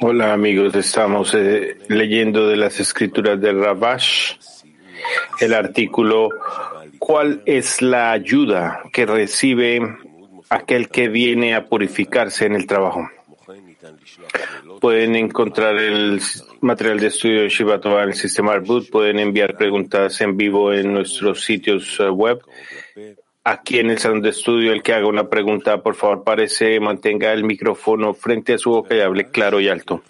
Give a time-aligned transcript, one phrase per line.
[0.00, 4.34] Hola amigos, estamos eh, leyendo de las escrituras del Rabash.
[5.40, 6.30] El artículo
[6.98, 9.80] ¿Cuál es la ayuda que recibe
[10.50, 13.08] aquel que viene a purificarse en el trabajo?
[14.80, 16.20] Pueden encontrar el
[16.60, 20.92] material de estudio de Shiva en el sistema Arbut, pueden enviar preguntas en vivo en
[20.92, 22.40] nuestros sitios eh, web
[23.50, 27.32] aquí en el salón de estudio, el que haga una pregunta, por favor, parece, mantenga
[27.32, 30.02] el micrófono frente a su boca y hable claro y alto.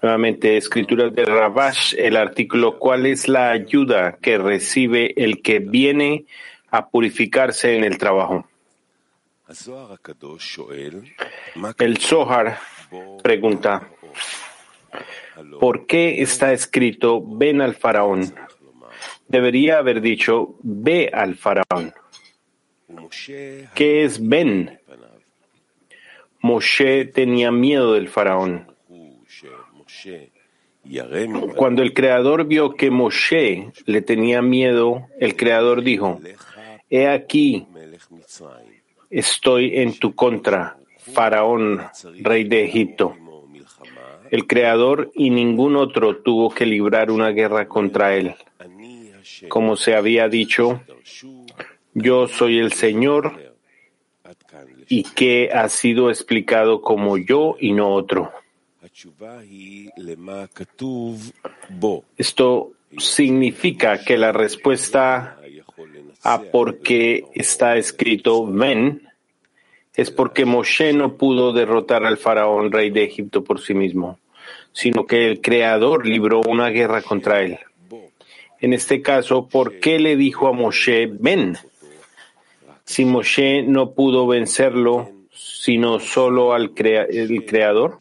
[0.00, 6.26] Nuevamente, escrituras de Rabash, el artículo ¿Cuál es la ayuda que recibe el que viene
[6.70, 8.46] a purificarse en el trabajo?
[11.78, 12.58] El Zohar
[13.22, 13.88] pregunta,
[15.58, 18.32] ¿por qué está escrito ven al faraón?
[19.28, 21.92] Debería haber dicho, ve al faraón.
[23.74, 24.78] ¿Qué es Ben?
[26.40, 28.66] Moshe tenía miedo del faraón.
[31.56, 36.20] Cuando el Creador vio que Moshe le tenía miedo, el Creador dijo,
[36.88, 37.66] He aquí,
[39.10, 41.82] estoy en tu contra, Faraón,
[42.22, 43.14] rey de Egipto.
[44.30, 48.34] El Creador y ningún otro tuvo que librar una guerra contra él.
[49.48, 50.82] Como se había dicho,
[51.94, 53.54] yo soy el Señor
[54.88, 58.32] y que ha sido explicado como yo y no otro.
[62.16, 65.38] Esto significa que la respuesta
[66.22, 69.08] a por qué está escrito ven
[69.94, 74.18] es porque Moshe no pudo derrotar al faraón rey de Egipto por sí mismo,
[74.72, 77.58] sino que el Creador libró una guerra contra él.
[78.60, 81.56] En este caso, ¿por qué le dijo a Moshe, ven?
[82.84, 87.98] Si Moshe no pudo vencerlo, sino solo al el Creador.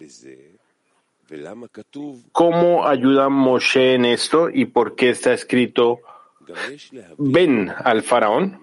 [2.32, 6.00] ¿Cómo ayuda Moshe en esto y por qué está escrito,
[7.18, 8.62] ven al faraón?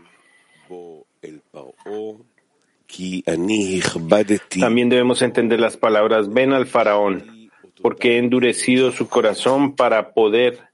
[4.61, 7.51] También debemos entender las palabras, ven al faraón,
[7.83, 10.74] porque he endurecido su corazón para poder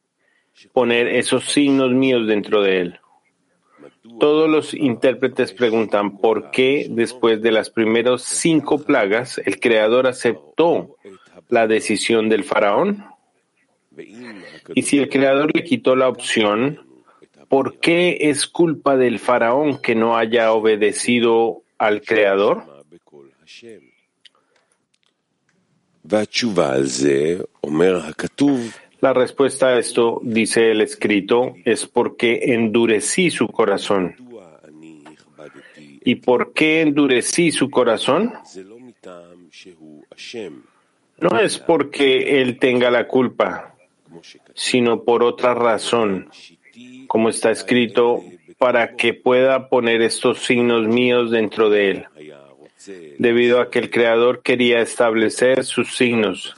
[0.72, 3.00] poner esos signos míos dentro de él.
[4.18, 10.96] Todos los intérpretes preguntan por qué después de las primeras cinco plagas el Creador aceptó
[11.48, 13.04] la decisión del faraón.
[14.74, 16.80] Y si el Creador le quitó la opción,
[17.48, 22.64] ¿por qué es culpa del faraón que no haya obedecido al Creador?
[29.00, 34.14] La respuesta a esto, dice el escrito, es porque endurecí su corazón.
[36.04, 38.34] ¿Y por qué endurecí su corazón?
[41.18, 43.74] No es porque él tenga la culpa,
[44.54, 46.28] sino por otra razón,
[47.06, 48.22] como está escrito,
[48.58, 52.06] para que pueda poner estos signos míos dentro de él
[53.18, 56.54] debido a que el Creador quería establecer sus signos.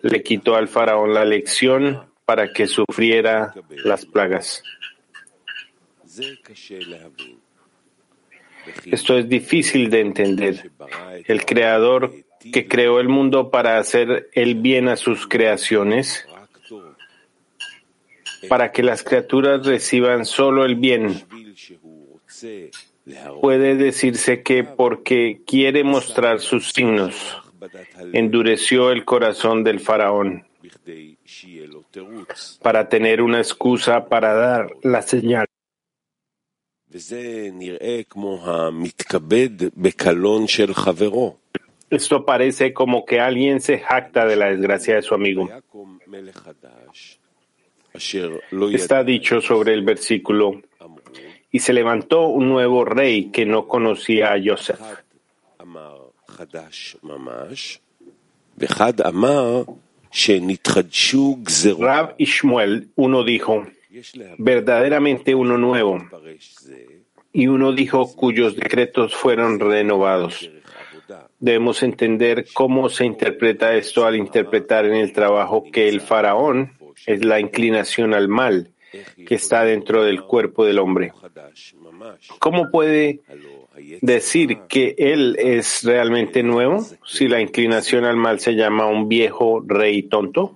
[0.00, 3.54] Le quitó al faraón la lección para que sufriera
[3.84, 4.62] las plagas.
[8.84, 10.70] Esto es difícil de entender.
[11.26, 12.12] El Creador
[12.52, 16.26] que creó el mundo para hacer el bien a sus creaciones,
[18.48, 21.24] para que las criaturas reciban solo el bien,
[23.40, 27.40] Puede decirse que porque quiere mostrar sus signos,
[28.12, 30.44] endureció el corazón del faraón
[32.62, 35.46] para tener una excusa para dar la señal.
[41.90, 45.48] Esto parece como que alguien se jacta de la desgracia de su amigo.
[48.72, 50.62] Está dicho sobre el versículo
[51.56, 54.78] y se levantó un nuevo rey que no conocía a Yosef.
[61.78, 63.66] Rab Ishmael, uno dijo,
[64.36, 65.98] verdaderamente uno nuevo,
[67.32, 70.50] y uno dijo cuyos decretos fueron renovados.
[71.40, 76.72] Debemos entender cómo se interpreta esto al interpretar en el trabajo que el faraón
[77.06, 78.74] es la inclinación al mal
[79.26, 81.12] que está dentro del cuerpo del hombre.
[82.38, 83.20] ¿Cómo puede
[84.00, 89.62] decir que él es realmente nuevo si la inclinación al mal se llama un viejo
[89.66, 90.54] rey tonto?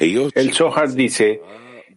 [0.00, 1.40] El Zohar dice,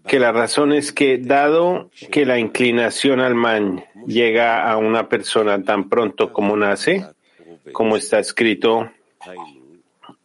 [0.08, 5.64] que la razón es que dado que la inclinación al man llega a una persona
[5.64, 7.06] tan pronto como nace,
[7.72, 8.92] como está escrito,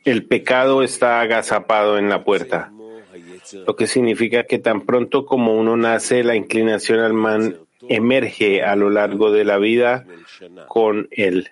[0.05, 2.73] el pecado está agazapado en la puerta,
[3.67, 7.57] lo que significa que tan pronto como uno nace, la inclinación al man
[7.89, 10.07] emerge a lo largo de la vida
[10.69, 11.51] con él,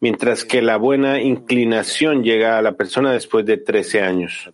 [0.00, 4.50] mientras que la buena inclinación llega a la persona después de 13 años.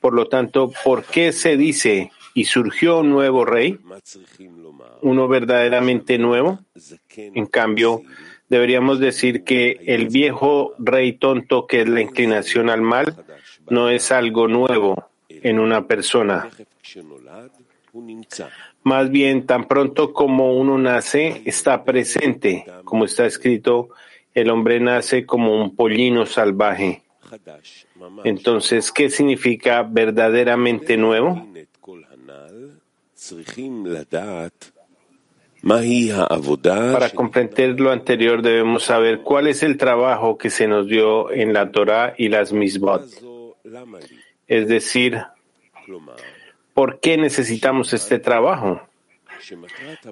[0.00, 3.78] Por lo tanto, ¿por qué se dice y surgió un nuevo rey,
[5.02, 6.60] uno verdaderamente nuevo?
[7.16, 8.02] En cambio,
[8.48, 13.14] deberíamos decir que el viejo rey tonto, que es la inclinación al mal,
[13.68, 16.48] no es algo nuevo en una persona.
[18.82, 23.90] Más bien, tan pronto como uno nace, está presente, como está escrito,
[24.34, 27.02] el hombre nace como un pollino salvaje.
[28.24, 31.46] Entonces, ¿qué significa verdaderamente nuevo?
[35.68, 41.52] Para comprender lo anterior debemos saber cuál es el trabajo que se nos dio en
[41.52, 43.04] la Torah y las misbot.
[44.46, 45.22] Es decir,
[46.72, 48.80] ¿por qué necesitamos este trabajo?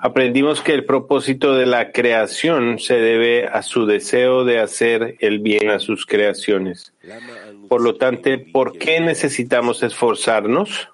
[0.01, 5.41] Aprendimos que el propósito de la creación se debe a su deseo de hacer el
[5.41, 6.93] bien a sus creaciones.
[7.69, 10.91] Por lo tanto, ¿por qué necesitamos esforzarnos?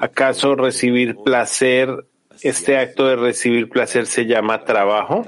[0.00, 2.04] ¿Acaso recibir placer,
[2.42, 5.24] este acto de recibir placer se llama trabajo?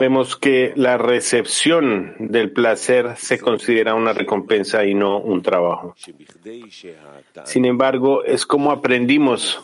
[0.00, 5.94] Vemos que la recepción del placer se considera una recompensa y no un trabajo.
[7.44, 9.62] Sin embargo, es como aprendimos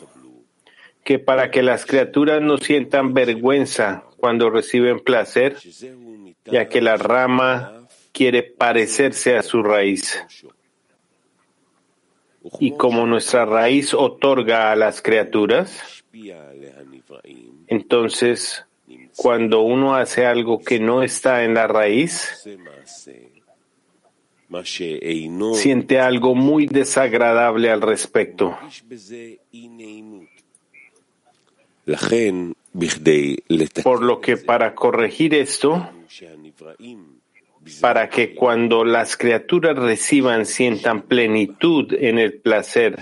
[1.03, 5.57] que para que las criaturas no sientan vergüenza cuando reciben placer,
[6.47, 7.84] ya que la rama
[8.15, 10.25] quiere parecerse a su raíz.
[12.61, 16.03] Y como nuestra raíz otorga a las criaturas,
[17.67, 18.65] entonces
[19.17, 22.47] cuando uno hace algo que no está en la raíz,
[25.55, 28.57] siente algo muy desagradable al respecto.
[33.83, 35.91] Por lo que para corregir esto,
[37.81, 42.99] para que cuando las criaturas reciban sientan plenitud en el placer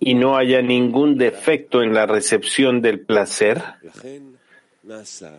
[0.00, 3.62] y no haya ningún defecto en la recepción del placer,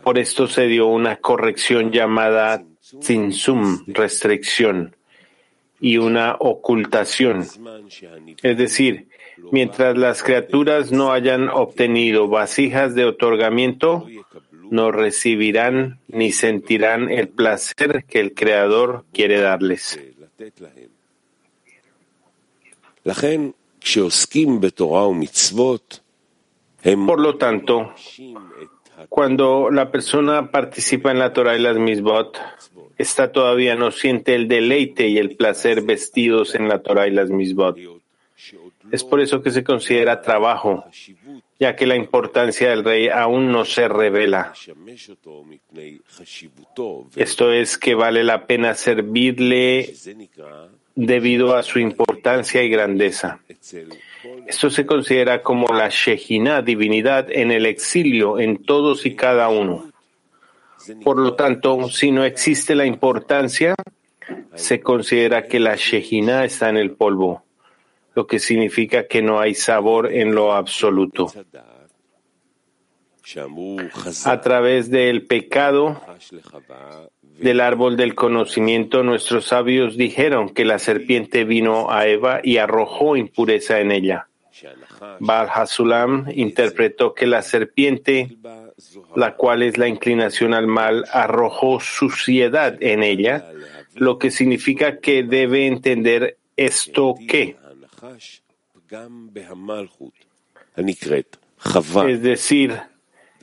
[0.04, 2.64] por esto se dio una corrección llamada
[3.00, 4.96] tzimtzum, restricción,
[5.80, 7.46] y una ocultación.
[8.42, 9.08] Es decir,
[9.52, 14.08] Mientras las criaturas no hayan obtenido vasijas de otorgamiento,
[14.74, 20.00] no recibirán ni sentirán el placer que el Creador quiere darles.
[27.06, 27.94] Por lo tanto,
[29.10, 32.40] cuando la persona participa en la Torah y las misbot,
[32.98, 37.30] esta todavía no siente el deleite y el placer vestidos en la Torah y las
[37.30, 37.78] misbot.
[38.92, 40.86] Es por eso que se considera trabajo,
[41.60, 44.54] ya que la importancia del rey aún no se revela.
[47.16, 49.94] Esto es que vale la pena servirle
[50.96, 53.40] debido a su importancia y grandeza.
[54.48, 59.92] Esto se considera como la Shejina, divinidad, en el exilio, en todos y cada uno.
[61.04, 63.76] Por lo tanto, si no existe la importancia,
[64.54, 67.44] se considera que la Shejina está en el polvo
[68.16, 71.32] lo que significa que no hay sabor en lo absoluto.
[74.26, 76.02] A través del pecado
[77.40, 83.16] del árbol del conocimiento, nuestros sabios dijeron que la serpiente vino a Eva y arrojó
[83.16, 84.28] impureza en ella.
[85.20, 88.38] Baal Hasulam interpretó que la serpiente,
[89.16, 93.50] la cual es la inclinación al mal, arrojó suciedad en ella,
[93.96, 97.58] lo que significa que debe entender esto que
[102.10, 102.78] es decir,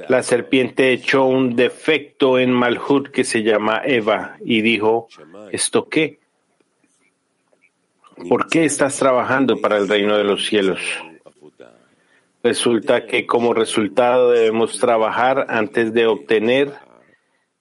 [0.08, 5.08] la serpiente echó un defecto en Malhut que se llama Eva y dijo,
[5.50, 6.20] ¿esto qué?
[8.28, 10.80] ¿Por qué estás trabajando para el reino de los cielos?
[12.42, 16.72] Resulta que como resultado debemos trabajar antes de obtener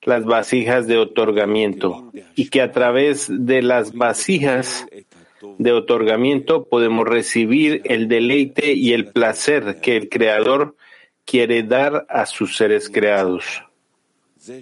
[0.04, 4.86] las vasijas de otorgamiento y que a través de las vasijas
[5.58, 10.76] de otorgamiento podemos recibir el deleite y el placer que el Creador
[11.26, 13.64] quiere dar a sus seres creados.
[14.46, 14.60] De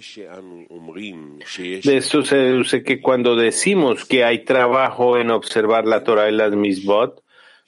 [1.96, 6.52] esto se deduce que cuando decimos que hay trabajo en observar la Torah y las
[6.52, 7.22] misbot,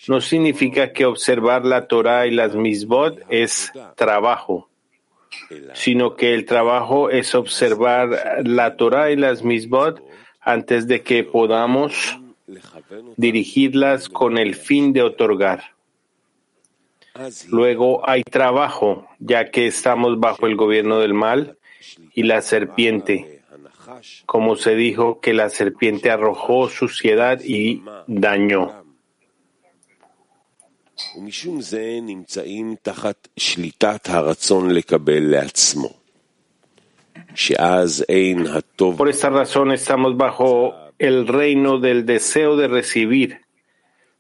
[0.08, 4.68] no significa que observar la Torah y las misbot es trabajo,
[5.74, 10.02] sino que el trabajo es observar la Torah y las misbot
[10.40, 12.18] antes de que podamos
[13.16, 15.74] dirigirlas con el fin de otorgar.
[17.48, 21.58] Luego hay trabajo, ya que estamos bajo el gobierno del mal
[22.14, 23.42] y la serpiente,
[24.26, 28.84] como se dijo que la serpiente arrojó suciedad y daño.
[38.96, 43.40] Por esta razón estamos bajo el reino del deseo de recibir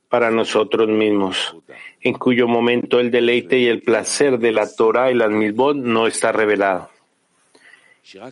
[0.08, 1.54] para nosotros mismos,
[2.00, 6.06] en cuyo momento el deleite y el placer de la Torah y las misbot no
[6.06, 6.88] está revelado.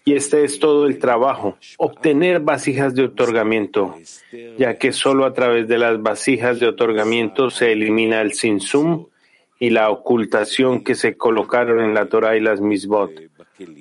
[0.06, 3.96] Y este es todo el trabajo, obtener vasijas de otorgamiento,
[4.56, 9.06] ya que solo a través de las vasijas de otorgamiento se elimina el sinsum
[9.60, 13.12] y la ocultación que se colocaron en la Torah y las misbot,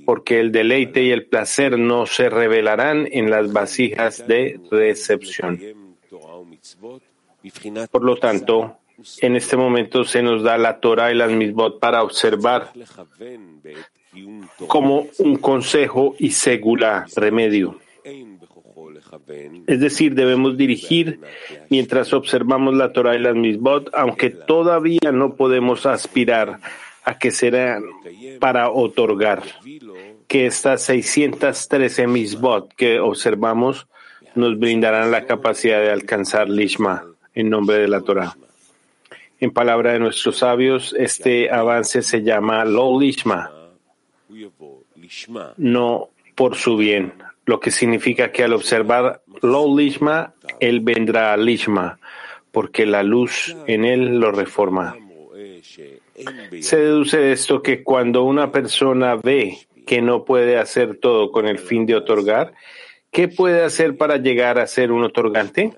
[0.06, 5.60] porque el deleite y el placer no se revelarán en las vasijas de recepción.
[7.92, 8.78] Por lo tanto,
[9.22, 12.72] en este momento se nos da la Torah y las misbot para observar
[14.68, 17.80] como un consejo y segura remedio.
[19.68, 21.20] Es decir, debemos dirigir
[21.70, 26.60] mientras observamos la Torah y las misbot, aunque todavía no podemos aspirar
[27.08, 27.84] a que serán
[28.42, 29.42] para otorgar
[30.28, 33.88] que estas 613 misbot que observamos
[34.36, 38.36] nos brindarán la capacidad de alcanzar Lishma en nombre de la Torah.
[39.40, 43.52] En palabra de nuestros sabios, este avance se llama Lo Lishma,
[45.56, 47.14] no por su bien,
[47.46, 52.00] lo que significa que al observar Lo Lishma, él vendrá a Lishma,
[52.52, 54.98] porque la luz en él lo reforma.
[56.62, 61.48] Se deduce de esto que cuando una persona ve que no puede hacer todo con
[61.48, 62.54] el fin de otorgar,
[63.12, 65.78] ¿qué puede hacer para llegar a ser un otorgante?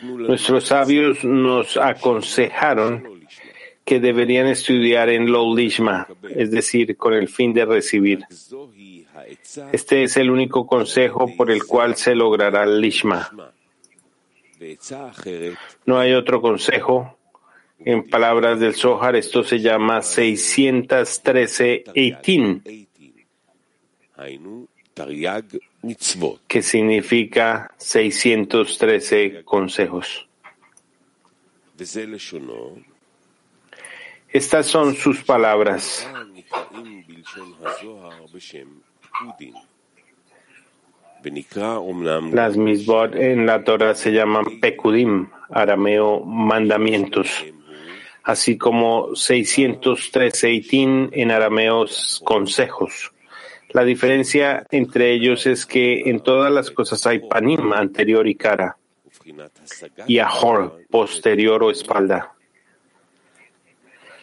[0.00, 3.16] Nuestros sabios nos aconsejaron
[3.84, 8.24] que deberían estudiar en Lo Lishma, es decir, con el fin de recibir.
[9.72, 13.30] Este es el único consejo por el cual se logrará el Lishma.
[15.84, 17.18] No hay otro consejo.
[17.78, 22.62] En palabras del Zohar, esto se llama 613 Eitin,
[26.48, 30.26] que significa 613 consejos.
[34.30, 36.08] Estas son sus palabras.
[42.32, 47.44] Las misbot en la Torah se llaman pekudim, arameo mandamientos,
[48.22, 51.86] así como 613 itin en arameo
[52.24, 53.12] consejos.
[53.70, 58.76] La diferencia entre ellos es que en todas las cosas hay panim, anterior y cara,
[60.06, 62.32] y ahor, posterior o espalda.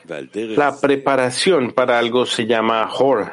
[0.06, 3.32] La preparación para algo se llama Hor.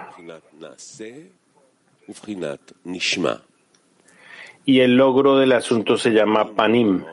[4.65, 7.05] Y el logro del asunto se llama Panim.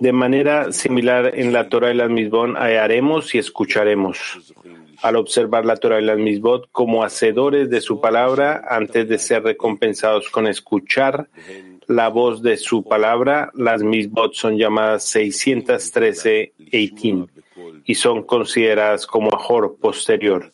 [0.00, 4.54] De manera similar en la Torah y las Misbot haremos y escucharemos.
[5.02, 9.44] Al observar la Torah y las Misbot como hacedores de su palabra antes de ser
[9.44, 11.28] recompensados con escuchar
[11.86, 17.26] la voz de su palabra, las Misbot son llamadas 613 Eitim
[17.84, 20.52] y son consideradas como Ahor posterior.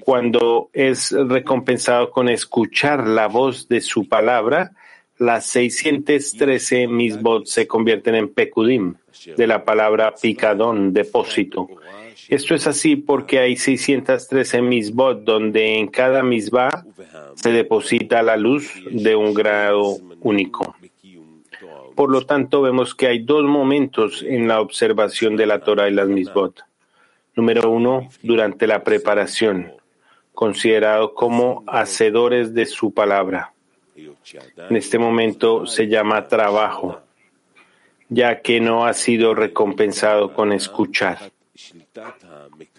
[0.00, 4.72] Cuando es recompensado con escuchar la voz de su palabra,
[5.20, 8.94] las 613 misbot se convierten en pekudim,
[9.36, 11.68] de la palabra picadón, depósito.
[12.30, 16.86] Esto es así porque hay 613 misbot donde en cada misbah
[17.34, 20.74] se deposita la luz de un grado único.
[21.94, 25.92] Por lo tanto, vemos que hay dos momentos en la observación de la Torah y
[25.92, 26.64] las misbot.
[27.36, 29.70] Número uno, durante la preparación,
[30.32, 33.52] considerado como hacedores de su palabra.
[34.68, 37.00] En este momento se llama trabajo,
[38.08, 41.30] ya que no ha sido recompensado con escuchar,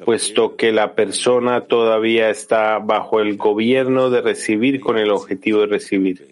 [0.06, 5.68] puesto que la persona todavía está bajo el gobierno de recibir con el objetivo de
[5.68, 6.28] recibir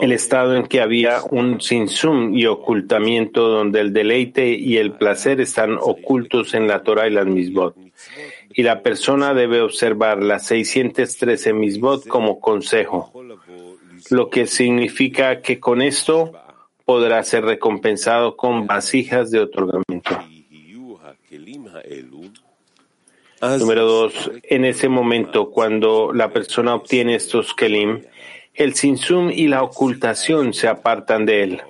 [0.00, 5.40] el estado en que había un sinsum y ocultamiento donde el deleite y el placer
[5.40, 7.76] están ocultos en la Torah y las misbot.
[8.52, 13.12] Y la persona debe observar las 613 misbot como consejo,
[14.10, 16.32] lo que significa que con esto
[16.84, 20.18] podrá ser recompensado con vasijas de otorgamiento.
[23.58, 28.02] Número dos, en ese momento, cuando la persona obtiene estos kelim,
[28.52, 31.62] el sinsum y la ocultación se apartan de él.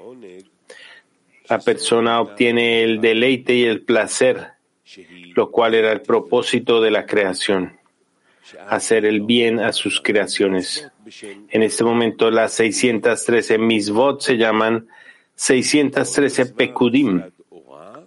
[1.48, 4.48] La persona obtiene el deleite y el placer,
[5.34, 7.78] lo cual era el propósito de la creación,
[8.68, 10.90] hacer el bien a sus creaciones.
[11.50, 14.88] En este momento las 613 misvot se llaman
[15.34, 17.22] 613 pekudim,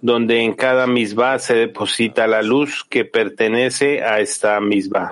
[0.01, 5.11] donde en cada misbah se deposita la luz que pertenece a esta misbah.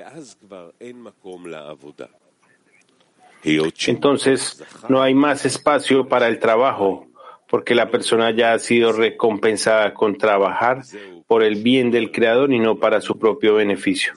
[3.44, 7.08] Entonces, no hay más espacio para el trabajo,
[7.52, 10.84] porque la persona ya ha sido recompensada con trabajar
[11.28, 14.14] por el bien del Creador y no para su propio beneficio.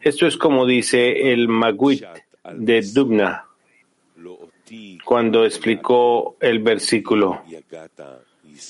[0.00, 2.02] Esto es como dice el Magwit
[2.54, 3.44] de Dubna
[5.04, 7.42] cuando explicó el versículo.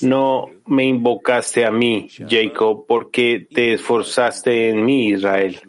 [0.00, 5.60] No me invocaste a mí, Jacob, porque te esforzaste en mí, Israel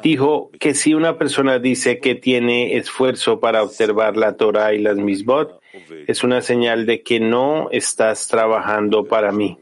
[0.00, 4.96] dijo que si una persona dice que tiene esfuerzo para observar la Torah y las
[4.96, 5.61] misbot,
[6.06, 9.58] es una señal de que no estás trabajando para mí,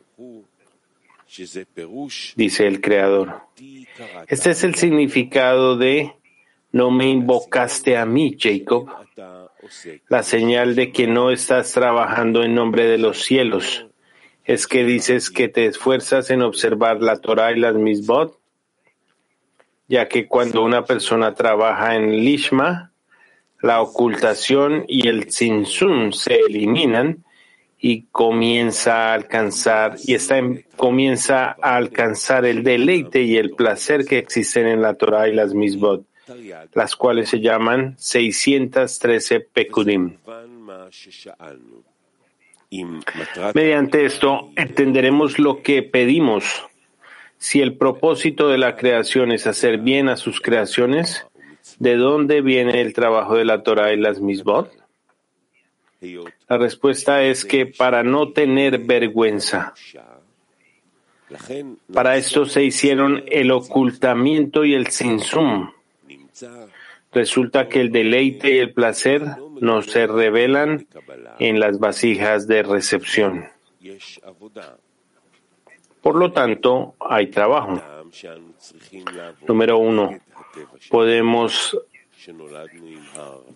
[2.36, 3.42] dice el Creador.
[4.26, 6.12] Este es el significado de
[6.72, 8.88] no me invocaste a mí, Jacob,
[10.08, 13.86] la señal de que no estás trabajando en nombre de los cielos.
[14.44, 18.40] Es que dices que te esfuerzas en observar la Torah y las misbot
[19.90, 22.89] ya que cuando una persona trabaja en Lishma,
[23.62, 27.24] la ocultación y el Tzinsun se eliminan
[27.78, 30.40] y comienza a alcanzar y está
[30.76, 35.54] comienza a alcanzar el deleite y el placer que existen en la Torah y las
[35.54, 36.04] misbot,
[36.74, 40.16] las cuales se llaman 613 pekudim.
[43.54, 46.66] Mediante esto entenderemos lo que pedimos
[47.40, 51.26] si el propósito de la creación es hacer bien a sus creaciones,
[51.78, 54.70] ¿de dónde viene el trabajo de la Torah y las misbot?
[56.48, 59.74] La respuesta es que para no tener vergüenza.
[61.92, 65.70] Para esto se hicieron el ocultamiento y el sinsum.
[67.12, 69.22] Resulta que el deleite y el placer
[69.60, 70.86] no se revelan
[71.38, 73.48] en las vasijas de recepción.
[76.00, 77.80] Por lo tanto, hay trabajo.
[79.46, 80.18] Número uno,
[80.88, 81.78] podemos,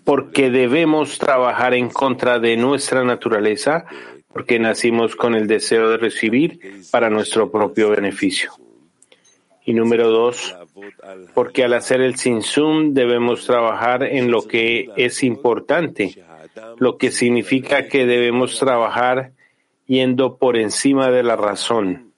[0.05, 3.85] porque debemos trabajar en contra de nuestra naturaleza,
[4.33, 8.53] porque nacimos con el deseo de recibir para nuestro propio beneficio.
[9.65, 10.55] Y número dos,
[11.33, 16.23] porque al hacer el sinsum debemos trabajar en lo que es importante,
[16.79, 19.33] lo que significa que debemos trabajar
[19.87, 22.13] yendo por encima de la razón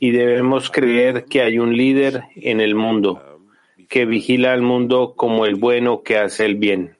[0.00, 3.22] y debemos creer que hay un líder en el mundo
[3.88, 6.96] que vigila al mundo como el bueno que hace el bien.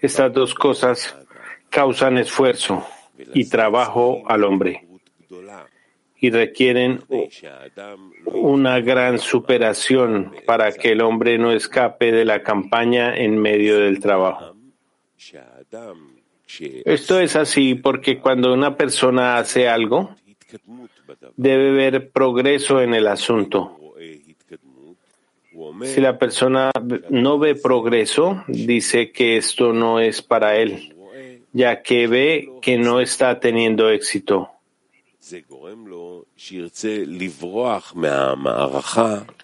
[0.00, 1.16] Estas dos cosas
[1.70, 2.86] causan esfuerzo
[3.34, 4.86] y trabajo al hombre
[6.18, 7.02] y requieren
[8.24, 14.00] una gran superación para que el hombre no escape de la campaña en medio del
[14.00, 14.54] trabajo.
[16.84, 20.14] Esto es así porque cuando una persona hace algo,
[21.36, 23.78] debe ver progreso en el asunto.
[25.84, 26.70] Si la persona
[27.10, 30.94] no ve progreso, dice que esto no es para él,
[31.52, 34.50] ya que ve que no está teniendo éxito.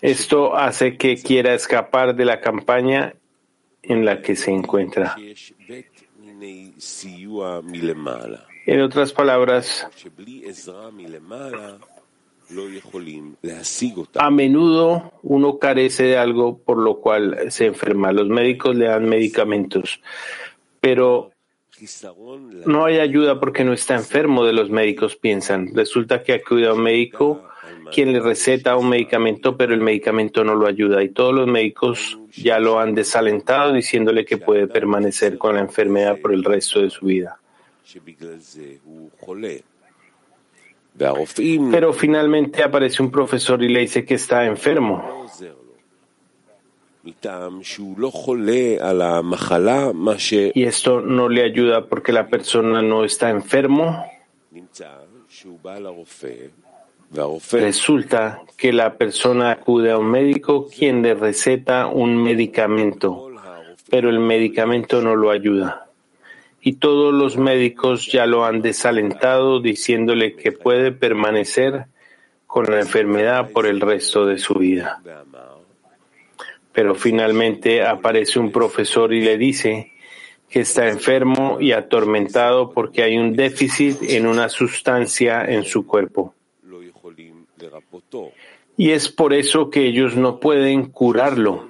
[0.00, 3.14] Esto hace que quiera escapar de la campaña
[3.82, 5.16] en la que se encuentra.
[8.66, 9.88] En otras palabras,
[14.14, 18.12] a menudo uno carece de algo por lo cual se enferma.
[18.12, 20.00] Los médicos le dan medicamentos,
[20.80, 21.32] pero
[22.66, 25.74] no hay ayuda porque no está enfermo de los médicos, piensan.
[25.74, 27.48] Resulta que acude a un médico
[27.92, 32.18] quien le receta un medicamento, pero el medicamento no lo ayuda y todos los médicos
[32.32, 36.90] ya lo han desalentado diciéndole que puede permanecer con la enfermedad por el resto de
[36.90, 37.41] su vida.
[41.70, 45.26] Pero finalmente aparece un profesor y le dice que está enfermo.
[50.54, 54.04] Y esto no le ayuda porque la persona no está enfermo
[57.52, 63.30] Resulta que la persona acude a un médico quien le receta un medicamento,
[63.90, 65.90] pero el medicamento no lo ayuda.
[66.64, 71.86] Y todos los médicos ya lo han desalentado diciéndole que puede permanecer
[72.46, 75.02] con la enfermedad por el resto de su vida.
[76.72, 79.92] Pero finalmente aparece un profesor y le dice
[80.48, 86.34] que está enfermo y atormentado porque hay un déficit en una sustancia en su cuerpo.
[88.76, 91.68] Y es por eso que ellos no pueden curarlo.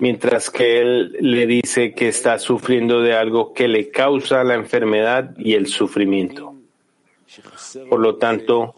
[0.00, 5.36] Mientras que él le dice que está sufriendo de algo que le causa la enfermedad
[5.38, 6.54] y el sufrimiento.
[7.88, 8.74] Por lo tanto,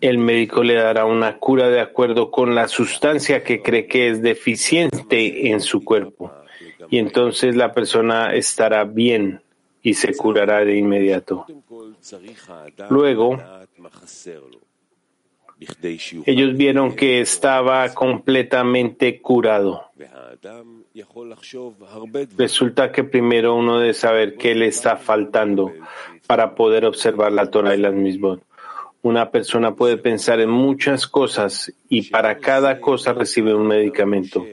[0.00, 4.22] el médico le dará una cura de acuerdo con la sustancia que cree que es
[4.22, 6.30] deficiente en su cuerpo
[6.90, 9.40] y entonces la persona estará bien
[9.82, 11.46] y se curará de inmediato.
[12.90, 13.38] Luego,
[16.26, 19.90] ellos vieron que estaba completamente curado.
[22.36, 25.72] Resulta que primero uno debe saber qué le está faltando
[26.26, 28.38] para poder observar la Torah y las mismas.
[29.02, 34.44] Una persona puede pensar en muchas cosas y para cada cosa recibe un medicamento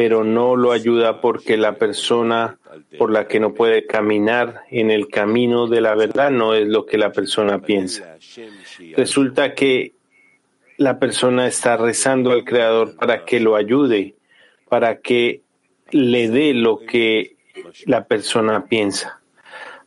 [0.00, 2.58] pero no lo ayuda porque la persona
[2.98, 6.86] por la que no puede caminar en el camino de la verdad no es lo
[6.86, 8.16] que la persona piensa.
[8.96, 9.94] Resulta que
[10.76, 14.14] la persona está rezando al Creador para que lo ayude,
[14.68, 15.42] para que
[15.90, 17.36] le dé lo que
[17.86, 19.20] la persona piensa.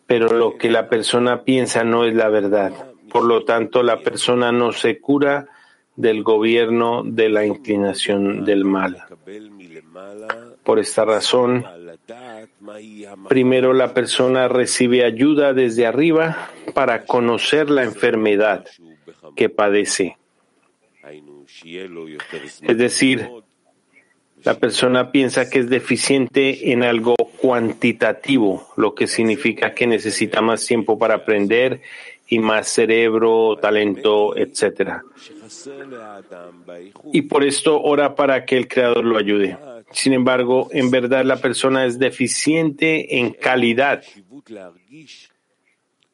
[0.06, 2.72] Pero lo que la persona piensa no es la verdad.
[3.12, 5.48] Por lo tanto, la persona no se cura
[5.96, 9.04] del gobierno de la inclinación del mal.
[10.64, 11.66] Por esta razón,
[13.30, 18.66] primero la persona recibe ayuda desde arriba para conocer la enfermedad
[19.36, 20.18] que padece.
[22.62, 23.30] Es decir,
[24.44, 30.66] la persona piensa que es deficiente en algo cuantitativo, lo que significa que necesita más
[30.66, 31.82] tiempo para aprender
[32.28, 35.02] y más cerebro, talento, etc.
[37.12, 39.58] Y por esto ora para que el Creador lo ayude.
[39.94, 44.04] Sin embargo, en verdad la persona es deficiente en calidad,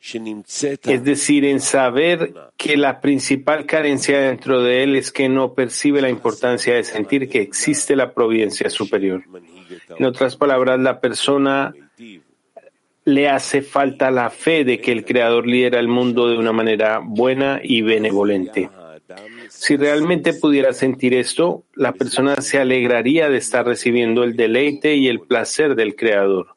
[0.01, 6.01] es decir, en saber que la principal carencia dentro de él es que no percibe
[6.01, 9.23] la importancia de sentir que existe la providencia superior.
[9.97, 11.73] En otras palabras, la persona
[13.05, 17.01] le hace falta la fe de que el Creador lidera el mundo de una manera
[17.03, 18.69] buena y benevolente.
[19.59, 25.09] Si realmente pudiera sentir esto, la persona se alegraría de estar recibiendo el deleite y
[25.09, 26.55] el placer del Creador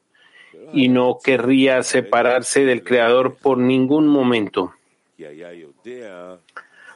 [0.71, 4.73] y no querría separarse del Creador por ningún momento,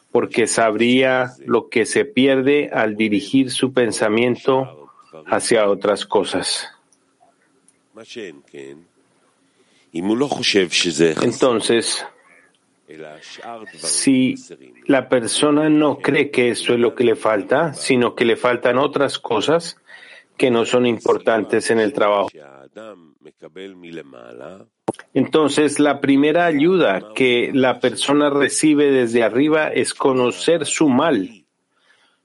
[0.09, 4.89] porque sabría lo que se pierde al dirigir su pensamiento
[5.25, 6.71] hacia otras cosas.
[11.21, 12.05] Entonces,
[13.73, 14.35] si
[14.85, 18.77] la persona no cree que eso es lo que le falta, sino que le faltan
[18.77, 19.77] otras cosas
[20.37, 22.29] que no son importantes en el trabajo.
[25.13, 31.43] Entonces, la primera ayuda que la persona recibe desde arriba es conocer su mal,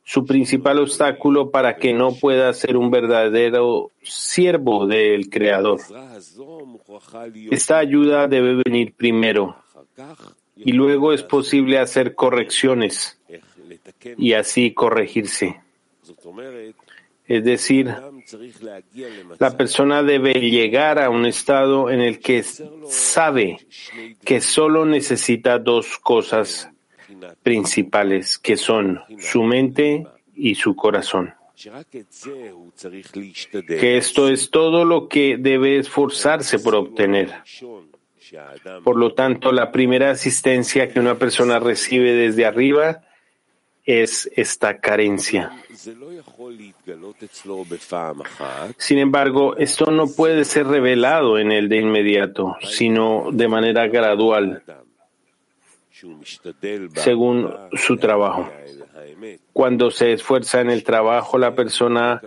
[0.04, 5.80] su principal obstáculo para que no pueda ser un verdadero siervo del Creador.
[7.50, 9.56] Esta ayuda debe venir primero
[10.64, 13.18] y luego es posible hacer correcciones
[14.16, 15.60] y así corregirse.
[17.26, 17.94] Es decir,
[19.38, 23.58] la persona debe llegar a un estado en el que sabe
[24.24, 26.68] que solo necesita dos cosas
[27.42, 31.34] principales, que son su mente y su corazón.
[33.66, 37.30] Que esto es todo lo que debe esforzarse por obtener.
[38.84, 43.02] Por lo tanto, la primera asistencia que una persona recibe desde arriba
[43.84, 45.50] es esta carencia.
[48.76, 54.62] Sin embargo, esto no puede ser revelado en él de inmediato, sino de manera gradual,
[56.94, 58.48] según su trabajo.
[59.52, 62.20] Cuando se esfuerza en el trabajo, la persona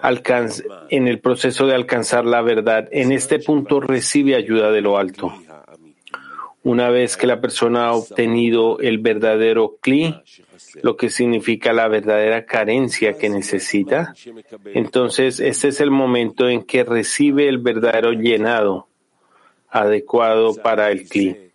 [0.00, 4.98] alcanza, en el proceso de alcanzar la verdad, en este punto recibe ayuda de lo
[4.98, 5.32] alto.
[6.62, 10.14] Una vez que la persona ha obtenido el verdadero Kli,
[10.82, 14.14] lo que significa la verdadera carencia que necesita,
[14.74, 18.88] entonces este es el momento en que recibe el verdadero llenado
[19.70, 21.47] adecuado para el Kli.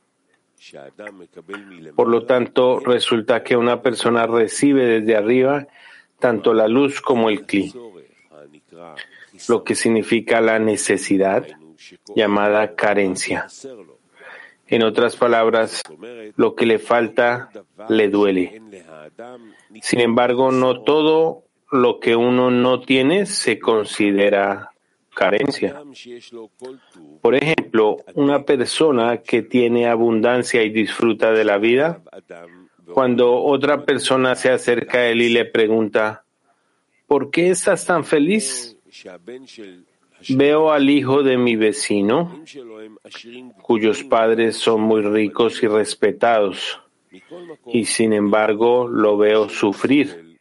[1.95, 5.67] Por lo tanto, resulta que una persona recibe desde arriba
[6.19, 7.73] tanto la luz como el Kli,
[9.49, 11.45] lo que significa la necesidad
[12.15, 13.47] llamada carencia.
[14.67, 15.81] En otras palabras,
[16.35, 17.49] lo que le falta
[17.89, 18.61] le duele.
[19.81, 24.72] Sin embargo, no todo lo que uno no tiene se considera
[25.13, 25.81] carencia.
[27.21, 32.01] Por ejemplo, una persona que tiene abundancia y disfruta de la vida,
[32.93, 36.25] cuando otra persona se acerca a él y le pregunta,
[37.07, 38.77] ¿por qué estás tan feliz?
[40.29, 42.43] Veo al hijo de mi vecino,
[43.61, 46.79] cuyos padres son muy ricos y respetados,
[47.67, 50.39] y sin embargo lo veo sufrir.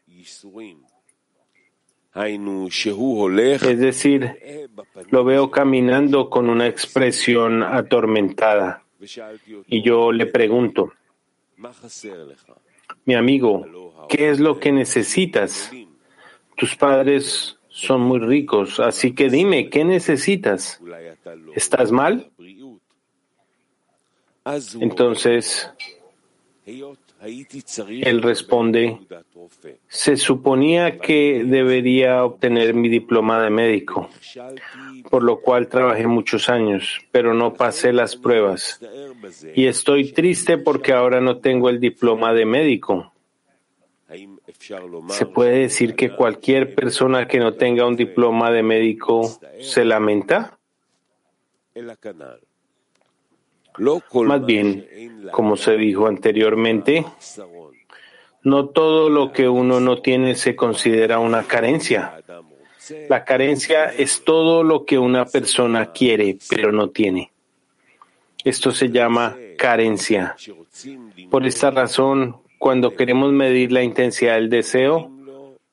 [2.14, 4.38] Es decir,
[5.11, 8.83] lo veo caminando con una expresión atormentada.
[9.66, 10.92] Y yo le pregunto,
[13.05, 13.66] mi amigo,
[14.09, 15.70] ¿qué es lo que necesitas?
[16.57, 20.81] Tus padres son muy ricos, así que dime, ¿qué necesitas?
[21.55, 22.31] ¿Estás mal?
[24.81, 25.70] Entonces,
[27.25, 28.99] él responde,
[29.89, 34.09] se suponía que debería obtener mi diploma de médico,
[35.09, 38.81] por lo cual trabajé muchos años, pero no pasé las pruebas.
[39.55, 43.13] Y estoy triste porque ahora no tengo el diploma de médico.
[45.09, 50.59] ¿Se puede decir que cualquier persona que no tenga un diploma de médico se lamenta?
[53.79, 54.87] Más bien,
[55.31, 57.05] como se dijo anteriormente,
[58.43, 62.23] no todo lo que uno no tiene se considera una carencia.
[63.09, 67.31] La carencia es todo lo que una persona quiere pero no tiene.
[68.45, 70.35] Esto se llama carencia.
[71.31, 75.11] Por esta razón, cuando queremos medir la intensidad del deseo,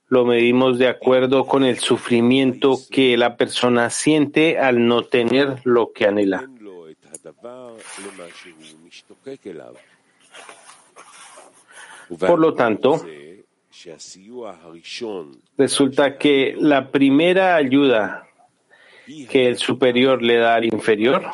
[0.07, 5.91] lo medimos de acuerdo con el sufrimiento que la persona siente al no tener lo
[5.91, 6.49] que anhela.
[12.17, 13.05] Por lo tanto,
[15.57, 18.27] resulta que la primera ayuda
[19.29, 21.25] que el superior le da al inferior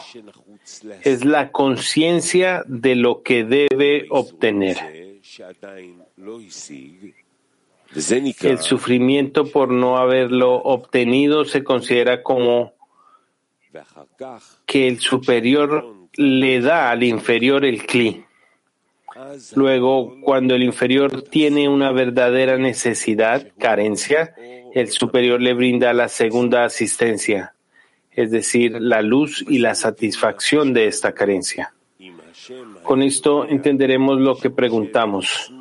[1.04, 4.78] es la conciencia de lo que debe obtener.
[8.42, 12.74] El sufrimiento por no haberlo obtenido se considera como
[14.66, 18.24] que el superior le da al inferior el cli.
[19.56, 24.36] Luego, cuando el inferior tiene una verdadera necesidad, carencia,
[24.74, 27.54] el superior le brinda la segunda asistencia,
[28.12, 31.74] es decir, la luz y la satisfacción de esta carencia.
[32.84, 35.52] Con esto entenderemos lo que preguntamos.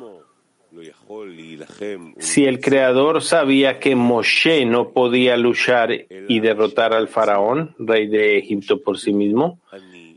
[2.19, 5.91] Si el Creador sabía que Moshe no podía luchar
[6.27, 9.59] y derrotar al faraón, rey de Egipto por sí mismo,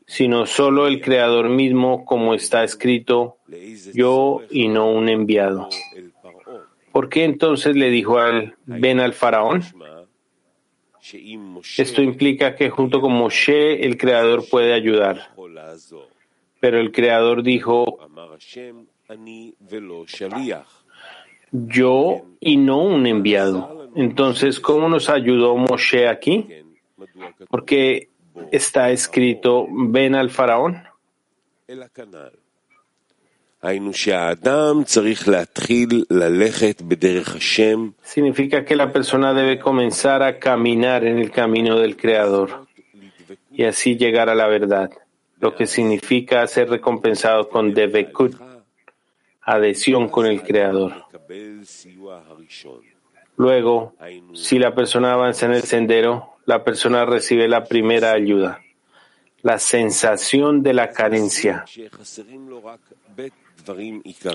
[0.08, 3.36] sino solo el Creador mismo, como está escrito,
[3.92, 5.68] yo y no un enviado.
[6.92, 9.62] ¿Por qué entonces le dijo al ven al faraón?
[11.76, 15.30] Esto implica que junto con Moshe el Creador puede ayudar.
[16.58, 17.98] Pero el Creador dijo,
[21.52, 23.90] yo y no un enviado.
[23.94, 26.46] Entonces, ¿cómo nos ayudó Moshe aquí?
[27.50, 28.08] Porque
[28.50, 30.82] está escrito, ven al faraón.
[38.02, 42.66] Significa que la persona debe comenzar a caminar en el camino del Creador
[43.50, 44.90] y así llegar a la verdad
[45.40, 48.34] lo que significa ser recompensado con devekut,
[49.42, 51.04] adhesión con el Creador.
[53.38, 53.94] Luego,
[54.34, 58.60] si la persona avanza en el sendero, la persona recibe la primera ayuda,
[59.42, 61.64] la sensación de la carencia,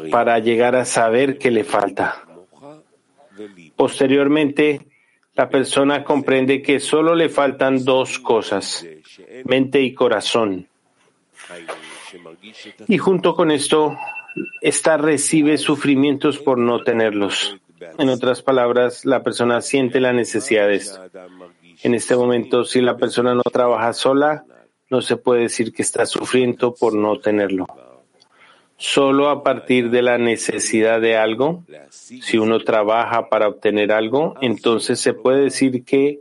[0.10, 2.24] para llegar a saber que le falta.
[3.76, 4.88] Posteriormente,
[5.36, 8.88] la persona comprende que solo le faltan dos cosas,
[9.44, 10.66] mente y corazón.
[12.88, 13.98] Y junto con esto,
[14.62, 17.58] esta recibe sufrimientos por no tenerlos.
[17.98, 21.02] En otras palabras, la persona siente la necesidad de esto.
[21.84, 24.46] En este momento, si la persona no trabaja sola,
[24.90, 27.66] no se puede decir que está sufriendo por no tenerlo.
[28.78, 35.00] Solo a partir de la necesidad de algo, si uno trabaja para obtener algo, entonces
[35.00, 36.20] se puede decir que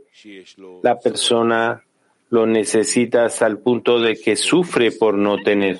[0.81, 1.83] la persona
[2.29, 5.79] lo necesita hasta el punto de que sufre por no tener.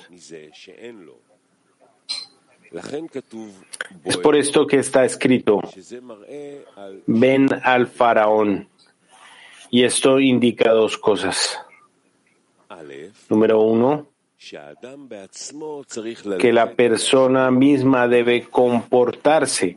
[4.04, 5.60] Es por esto que está escrito,
[7.06, 8.68] ven al faraón.
[9.70, 11.58] Y esto indica dos cosas.
[13.28, 14.08] Número uno,
[16.38, 19.76] que la persona misma debe comportarse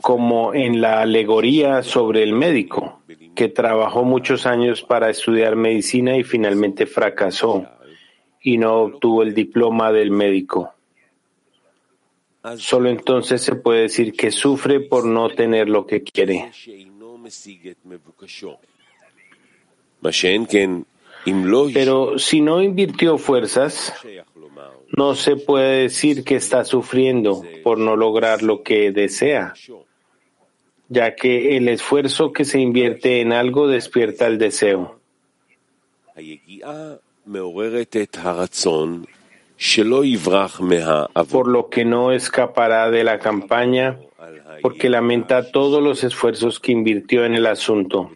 [0.00, 3.02] como en la alegoría sobre el médico,
[3.34, 7.66] que trabajó muchos años para estudiar medicina y finalmente fracasó
[8.42, 10.72] y no obtuvo el diploma del médico.
[12.58, 16.52] Solo entonces se puede decir que sufre por no tener lo que quiere.
[21.74, 23.92] Pero si no invirtió fuerzas,
[24.96, 29.54] no se puede decir que está sufriendo por no lograr lo que desea,
[30.88, 35.00] ya que el esfuerzo que se invierte en algo despierta el deseo.
[41.30, 43.98] Por lo que no escapará de la campaña
[44.62, 48.10] porque lamenta todos los esfuerzos que invirtió en el asunto.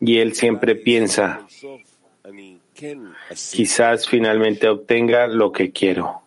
[0.00, 1.46] Y él siempre piensa,
[3.52, 6.22] quizás finalmente obtenga lo que quiero.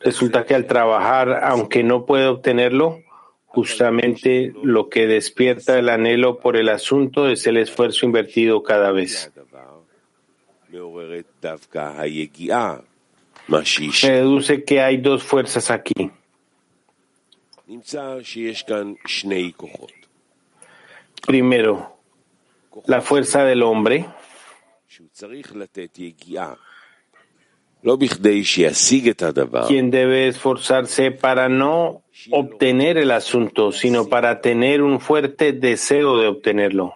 [0.00, 2.98] Resulta que al trabajar, aunque no puede obtenerlo,
[3.46, 9.31] justamente lo que despierta el anhelo por el asunto es el esfuerzo invertido cada vez.
[13.92, 16.10] Se deduce que hay dos fuerzas aquí.
[21.26, 21.98] Primero,
[22.86, 24.06] la fuerza del hombre.
[29.66, 36.28] quien debe esforzarse para no obtener el asunto, sino para tener un fuerte deseo de
[36.28, 36.94] obtenerlo.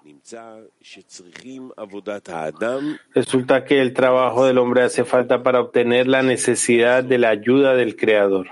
[3.15, 7.75] Resulta que el trabajo del hombre hace falta para obtener la necesidad de la ayuda
[7.75, 8.49] del Creador.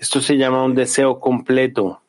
[0.00, 2.02] Esto se llama un deseo completo.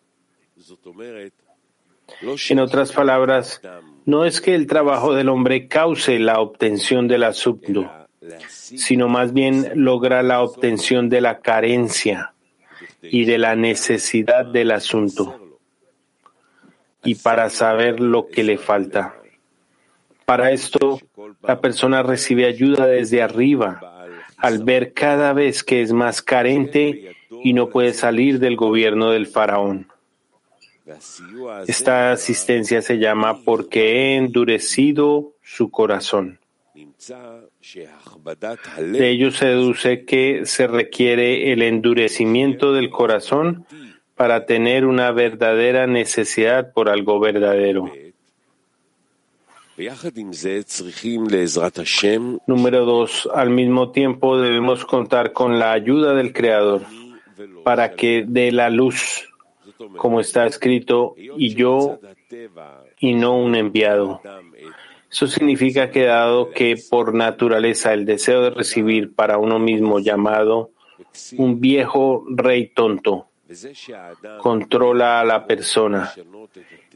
[2.50, 3.62] En otras palabras,
[4.06, 7.90] no es que el trabajo del hombre cause la obtención del asunto,
[8.48, 12.34] sino más bien logra la obtención de la carencia
[13.02, 15.41] y de la necesidad del asunto
[17.04, 19.16] y para saber lo que le falta.
[20.26, 21.00] Para esto,
[21.42, 23.82] la persona recibe ayuda desde arriba
[24.38, 29.28] al ver cada vez que es más carente y no puede salir del gobierno del
[29.28, 29.88] faraón.
[31.68, 36.40] Esta asistencia se llama porque he endurecido su corazón.
[38.78, 43.66] De ello se deduce que se requiere el endurecimiento del corazón
[44.22, 47.92] para tener una verdadera necesidad por algo verdadero.
[52.46, 56.84] Número dos, al mismo tiempo debemos contar con la ayuda del Creador
[57.64, 59.28] para que dé la luz,
[59.98, 62.00] como está escrito, y yo
[63.00, 64.22] y no un enviado.
[65.12, 70.70] Eso significa que dado que por naturaleza el deseo de recibir para uno mismo llamado
[71.38, 73.31] un viejo rey tonto
[74.40, 76.14] controla a la persona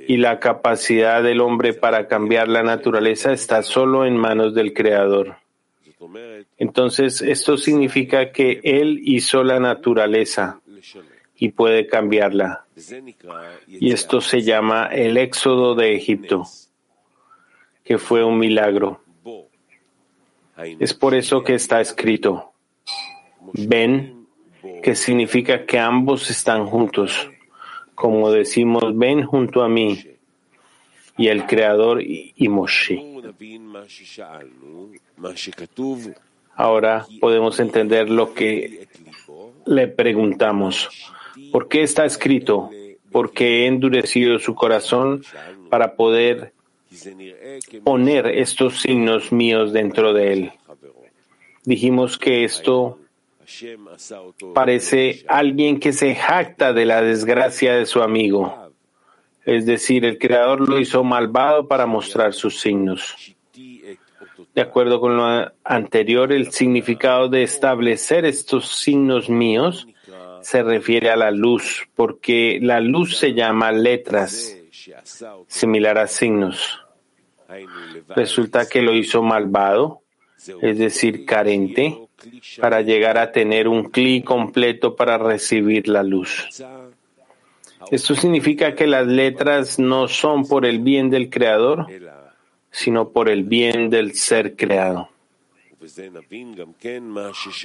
[0.08, 5.38] y la capacidad del hombre para cambiar la naturaleza está solo en manos del Creador.
[6.58, 10.62] Entonces, esto significa que Él hizo la naturaleza
[11.38, 12.66] y puede cambiarla.
[13.68, 16.46] Y esto se llama el éxodo de Egipto,
[17.84, 19.02] que fue un milagro.
[20.80, 22.54] Es por eso que está escrito,
[23.54, 24.15] ven,
[24.82, 27.30] que significa que ambos están juntos.
[27.94, 30.06] Como decimos, ven junto a mí
[31.18, 33.02] y el Creador y Moshe.
[36.56, 38.88] Ahora podemos entender lo que
[39.66, 40.90] le preguntamos.
[41.52, 42.70] ¿Por qué está escrito?
[43.12, 45.24] Porque he endurecido su corazón
[45.70, 46.54] para poder
[47.84, 50.52] poner estos signos míos dentro de él.
[51.64, 53.00] Dijimos que esto
[54.54, 58.72] parece alguien que se jacta de la desgracia de su amigo.
[59.46, 63.36] Es decir, el Creador lo hizo malvado para mostrar sus signos.
[64.54, 69.88] De acuerdo con lo anterior, el significado de establecer estos signos míos
[70.42, 74.56] se refiere a la luz, porque la luz se llama letras
[75.48, 76.80] similar a signos.
[78.16, 80.02] Resulta que lo hizo malvado,
[80.62, 82.05] es decir, carente,
[82.60, 86.48] para llegar a tener un cli completo para recibir la luz.
[87.92, 91.88] Esto significa que las letras no son por el bien del creador,
[92.72, 95.10] sino por el bien del ser creado.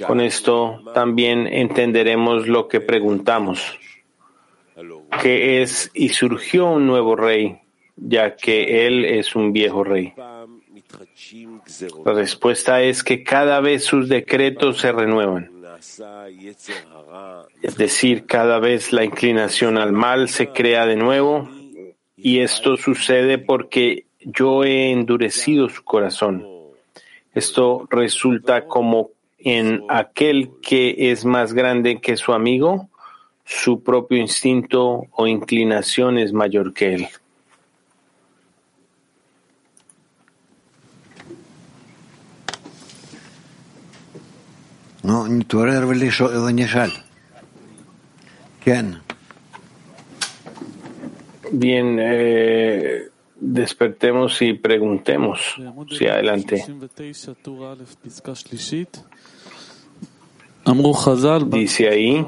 [0.05, 3.79] Con esto también entenderemos lo que preguntamos,
[5.21, 7.57] que es y surgió un nuevo rey,
[7.95, 10.13] ya que él es un viejo rey.
[12.05, 15.51] La respuesta es que cada vez sus decretos se renuevan.
[17.61, 21.49] Es decir, cada vez la inclinación al mal se crea de nuevo
[22.15, 26.45] y esto sucede porque yo he endurecido su corazón.
[27.33, 32.89] Esto resulta como en aquel que es más grande que su amigo,
[33.43, 37.07] su propio instinto o inclinación es mayor que él.
[51.51, 55.57] Bien, eh, despertemos y preguntemos.
[55.89, 56.63] Sí, adelante.
[61.49, 62.25] Dice ahí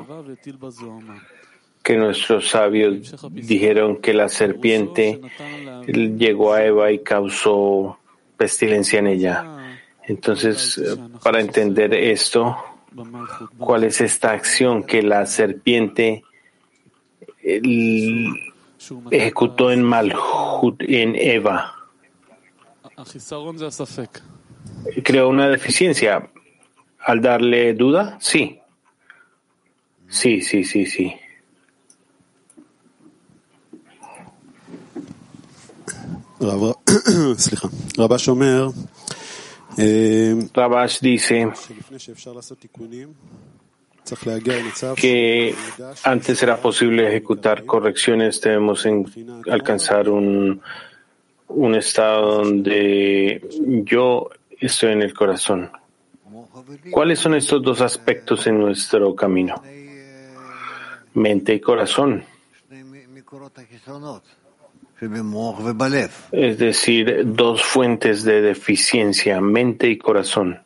[1.82, 5.22] que nuestros sabios dijeron que la serpiente
[5.88, 7.98] llegó a Eva y causó
[8.36, 9.78] pestilencia en ella.
[10.06, 10.82] Entonces,
[11.22, 12.58] para entender esto,
[13.58, 16.24] ¿cuál es esta acción que la serpiente
[19.12, 21.74] ejecutó en Malhut, en Eva?
[25.04, 26.30] ¿Creó una deficiencia
[27.00, 28.18] al darle duda?
[28.20, 28.60] Sí.
[30.08, 31.16] Sí, sí, sí, sí.
[40.54, 41.52] Rabash dice
[44.96, 45.56] que
[46.04, 48.86] antes era posible ejecutar correcciones, debemos
[49.50, 50.62] alcanzar un,
[51.48, 53.42] un estado donde
[53.86, 55.72] yo estoy en el corazón.
[56.92, 59.62] ¿Cuáles son estos dos aspectos en nuestro camino?
[61.14, 62.24] Mente y corazón.
[66.32, 70.60] Es decir, dos fuentes de deficiencia, mente y corazón.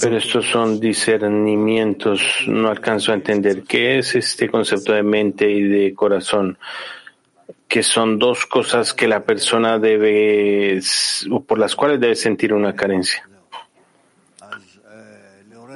[0.00, 5.62] Pero estos son discernimientos, no alcanzo a entender qué es este concepto de mente y
[5.62, 6.56] de corazón,
[7.66, 10.80] que son dos cosas que la persona debe,
[11.30, 13.27] o por las cuales debe sentir una carencia.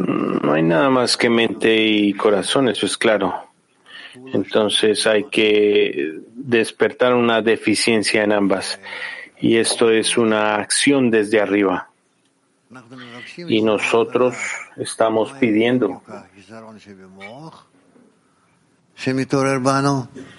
[0.07, 3.49] No hay nada más que mente y corazón, eso es claro.
[4.33, 8.81] Entonces hay que despertar una deficiencia en ambas.
[9.41, 11.89] Y esto es una acción desde arriba.
[13.49, 14.35] Y nosotros
[14.77, 16.03] estamos pidiendo.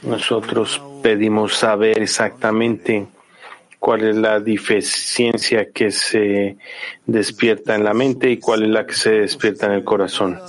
[0.03, 3.07] Nosotros pedimos saber exactamente
[3.83, 6.55] cuál es la deficiencia que se
[7.05, 10.39] despierta en la mente y cuál es la que se despierta en el corazón.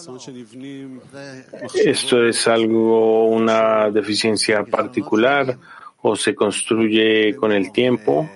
[1.74, 5.58] ¿Esto es algo, una deficiencia particular
[6.00, 8.30] o se construye con el tiempo?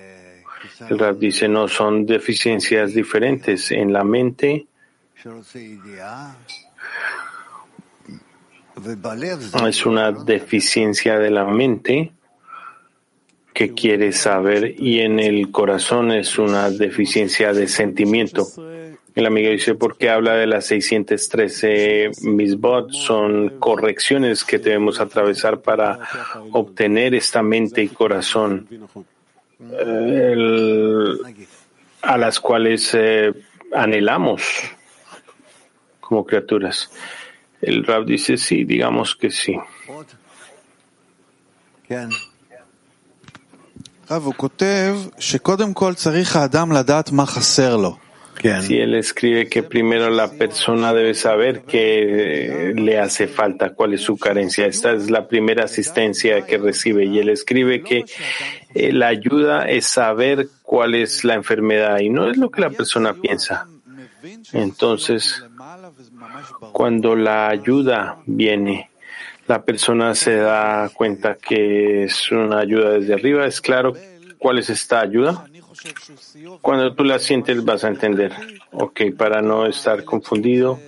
[0.89, 4.67] El Rab dice, no, son deficiencias diferentes en la mente.
[9.65, 12.11] Es una deficiencia de la mente
[13.59, 18.47] que quiere saber y en el corazón es una deficiencia de sentimiento.
[19.13, 22.93] El amigo dice, ¿por qué habla de las 613 misbot?
[22.93, 25.99] Son correcciones que debemos atravesar para
[26.53, 28.65] obtener esta mente y corazón
[32.01, 33.33] a las cuales eh,
[33.73, 34.41] anhelamos
[35.99, 36.89] como criaturas.
[37.61, 39.57] El Rab dice, sí, digamos que sí.
[48.61, 54.01] Si él escribe que primero la persona debe saber qué le hace falta, cuál es
[54.01, 54.65] su carencia.
[54.65, 57.05] Esta es la primera asistencia que recibe.
[57.05, 58.05] Y él escribe que
[58.73, 62.69] eh, la ayuda es saber cuál es la enfermedad y no es lo que la
[62.69, 63.67] persona piensa.
[64.53, 65.43] Entonces,
[66.71, 68.88] cuando la ayuda viene,
[69.49, 73.47] la persona se da cuenta que es una ayuda desde arriba.
[73.47, 73.93] ¿Es claro
[74.37, 75.43] cuál es esta ayuda?
[76.61, 78.31] Cuando tú la sientes vas a entender.
[78.71, 80.79] Ok, para no estar confundido,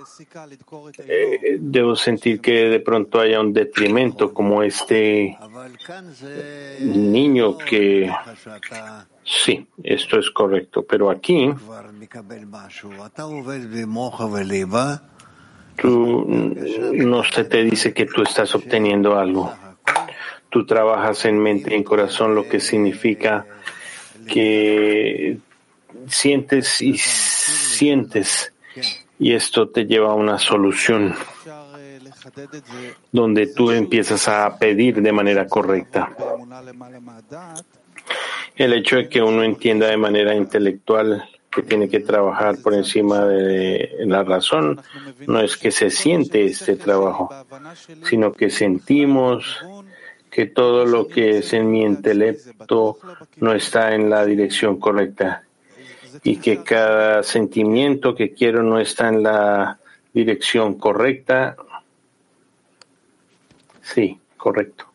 [0.99, 5.36] eh, debo sentir que de pronto haya un detrimento como este
[6.82, 8.12] niño que...
[9.24, 11.51] Sí, esto es correcto, pero aquí
[15.82, 19.51] tú no se te dice que tú estás obteniendo algo.
[20.49, 23.47] Tú trabajas en mente y en corazón, lo que significa
[24.27, 25.39] que
[26.07, 28.53] sientes y sientes
[29.17, 31.15] y esto te lleva a una solución
[33.11, 36.15] donde tú empiezas a pedir de manera correcta.
[38.55, 43.25] El hecho de que uno entienda de manera intelectual que tiene que trabajar por encima
[43.25, 44.81] de la razón
[45.27, 47.29] no es que se siente este trabajo,
[48.03, 49.59] sino que sentimos
[50.29, 52.97] que todo lo que es en mi intelecto
[53.37, 55.43] no está en la dirección correcta
[56.23, 59.79] y que cada sentimiento que quiero no está en la
[60.13, 61.57] dirección correcta.
[63.81, 64.90] Sí, correcto.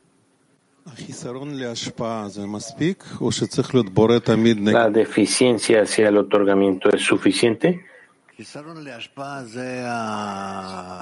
[4.72, 7.84] ¿La deficiencia hacia el otorgamiento es suficiente?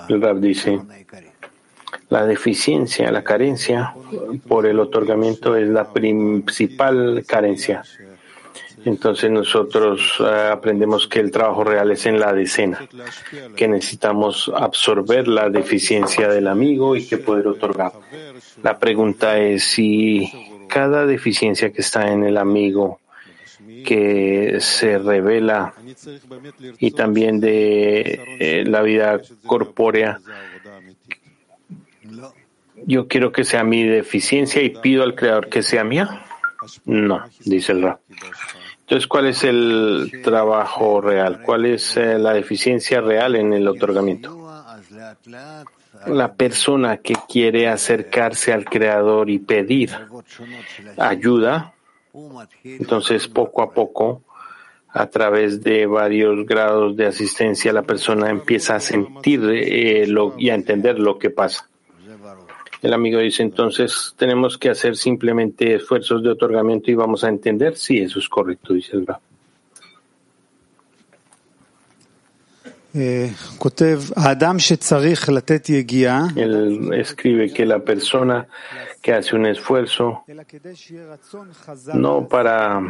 [0.08, 0.80] El Rab dice,
[2.08, 3.94] la deficiencia, la carencia
[4.46, 7.82] por el otorgamiento es la principal carencia.
[8.84, 12.86] Entonces nosotros eh, aprendemos que el trabajo real es en la decena,
[13.56, 17.92] que necesitamos absorber la deficiencia del amigo y que poder otorgar.
[18.62, 20.30] La pregunta es si
[20.68, 23.00] cada deficiencia que está en el amigo
[23.84, 25.74] que se revela
[26.78, 30.20] y también de eh, la vida corpórea
[32.86, 36.24] yo quiero que sea mi deficiencia y pido al Creador que sea mía?
[36.84, 38.00] No, dice el Rab.
[38.84, 41.40] Entonces, ¿cuál es el trabajo real?
[41.42, 44.46] ¿Cuál es eh, la deficiencia real en el otorgamiento?
[46.06, 49.90] La persona que quiere acercarse al Creador y pedir
[50.98, 51.72] ayuda,
[52.62, 54.22] entonces poco a poco,
[54.90, 60.06] a través de varios grados de asistencia, la persona empieza a sentir eh,
[60.36, 61.70] y a entender lo que pasa.
[62.84, 67.78] El amigo dice entonces tenemos que hacer simplemente esfuerzos de otorgamiento y vamos a entender.
[67.78, 69.20] Sí, eso es correcto, dice el Rab.
[72.92, 73.32] Eh,
[76.36, 78.48] Él escribe que la persona
[79.00, 80.22] que hace un esfuerzo
[81.94, 82.82] no para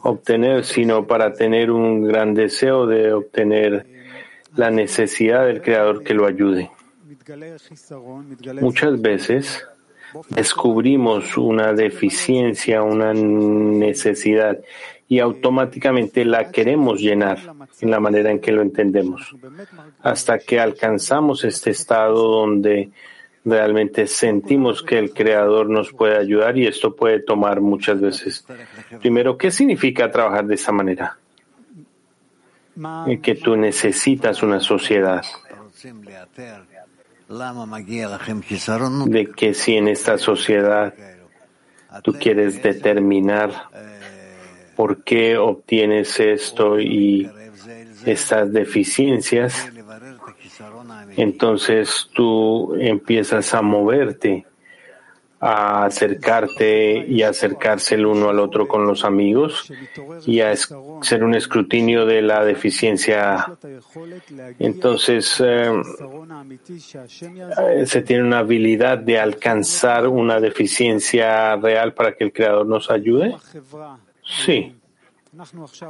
[0.00, 3.86] obtener, sino para tener un gran deseo de obtener
[4.56, 6.70] la necesidad del Creador que lo ayude.
[8.60, 9.66] Muchas veces
[10.28, 14.58] descubrimos una deficiencia, una necesidad
[15.08, 17.38] y automáticamente la queremos llenar
[17.80, 19.34] en la manera en que lo entendemos,
[20.00, 22.90] hasta que alcanzamos este estado donde
[23.44, 28.46] realmente sentimos que el Creador nos puede ayudar y esto puede tomar muchas veces.
[29.00, 31.18] Primero, ¿qué significa trabajar de esa manera?
[33.22, 35.22] Que tú necesitas una sociedad
[39.06, 40.94] de que si en esta sociedad
[42.02, 43.50] tú quieres determinar
[44.76, 47.30] por qué obtienes esto y
[48.04, 49.70] estas deficiencias,
[51.16, 54.46] entonces tú empiezas a moverte
[55.46, 59.70] a acercarte y acercarse el uno al otro con los amigos
[60.26, 63.52] y a hacer un escrutinio de la deficiencia.
[64.58, 65.70] Entonces, eh,
[67.84, 73.36] se tiene una habilidad de alcanzar una deficiencia real para que el Creador nos ayude.
[74.22, 74.74] Sí.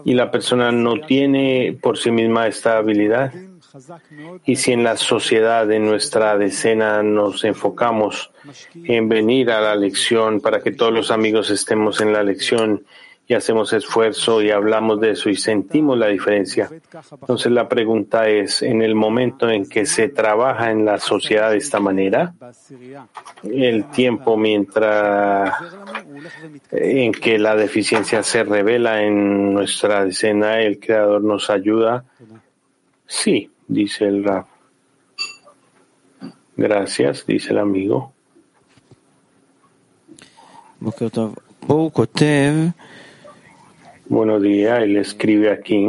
[0.05, 3.33] Y la persona no tiene por sí misma esta habilidad.
[4.45, 8.31] Y si en la sociedad, en nuestra decena, nos enfocamos
[8.75, 12.85] en venir a la lección para que todos los amigos estemos en la lección
[13.27, 16.69] y hacemos esfuerzo y hablamos de eso y sentimos la diferencia.
[17.21, 21.57] Entonces la pregunta es, en el momento en que se trabaja en la sociedad de
[21.57, 22.35] esta manera,
[23.43, 25.55] el tiempo mientras
[26.71, 32.05] en que la deficiencia se revela en nuestra decena, el Creador nos ayuda.
[33.07, 34.47] Sí, dice el Rab.
[36.57, 38.13] Gracias, dice el amigo.
[44.09, 45.89] Buenos días, él escribe aquí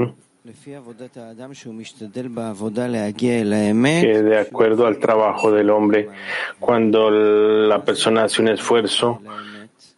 [4.01, 6.07] que de acuerdo al trabajo del hombre,
[6.59, 9.21] cuando la persona hace un esfuerzo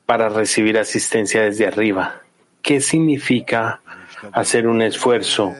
[0.05, 2.21] para recibir asistencia desde arriba,
[2.61, 3.81] ¿qué significa
[4.31, 5.53] hacer un esfuerzo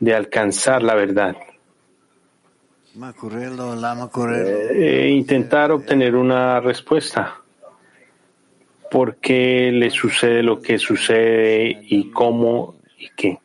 [0.00, 1.36] de alcanzar la verdad?
[4.74, 7.36] Eh, intentar obtener una respuesta.
[8.90, 13.38] ¿Por qué le sucede lo que sucede y cómo y qué?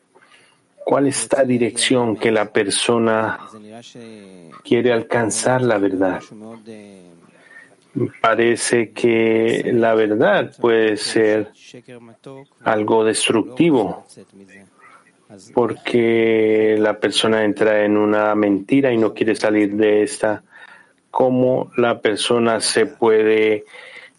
[0.83, 3.39] ¿Cuál es la dirección que la persona
[4.63, 6.21] quiere alcanzar la verdad?
[8.21, 11.51] Parece que la verdad puede ser
[12.63, 14.05] algo destructivo
[15.53, 20.43] porque la persona entra en una mentira y no quiere salir de esta.
[21.11, 23.65] ¿Cómo la persona se puede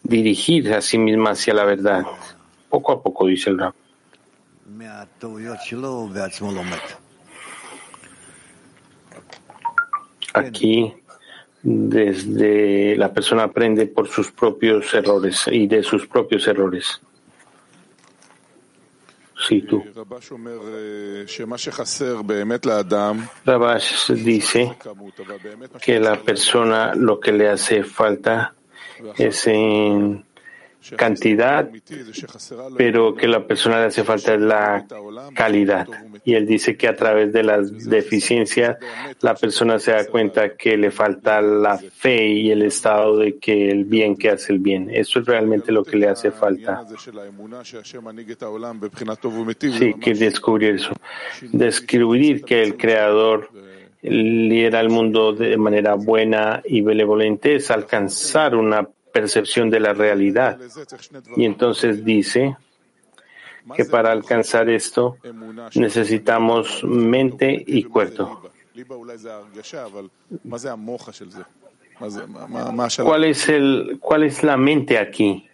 [0.03, 2.03] dirigir a sí misma hacia la verdad?
[2.69, 3.75] Poco a poco, dice el rap.
[10.33, 10.93] Aquí,
[11.63, 17.01] desde la persona aprende por sus propios errores y de sus propios errores.
[19.39, 19.83] Sí, tú.
[23.45, 24.75] Rabash dice
[25.81, 28.55] que la persona lo que le hace falta
[29.15, 30.26] es en
[30.95, 31.69] cantidad,
[32.77, 34.85] pero que la persona le hace falta es la
[35.35, 35.87] calidad.
[36.23, 38.77] Y él dice que a través de las deficiencias
[39.21, 43.69] la persona se da cuenta que le falta la fe y el estado de que
[43.69, 44.89] el bien que hace el bien.
[44.91, 46.85] Eso es realmente lo que le hace falta.
[49.59, 50.93] Sí, que descubrir eso.
[51.41, 53.49] Descubrir que el Creador
[54.01, 58.87] lidera el mundo de manera buena y benevolente es alcanzar una
[59.19, 60.59] percepción de la realidad.
[61.35, 62.55] Y entonces dice
[63.75, 65.17] que para alcanzar esto
[65.75, 68.51] necesitamos mente y cuerpo.
[73.03, 75.49] ¿Cuál es, el, ¿Cuál es la mente aquí?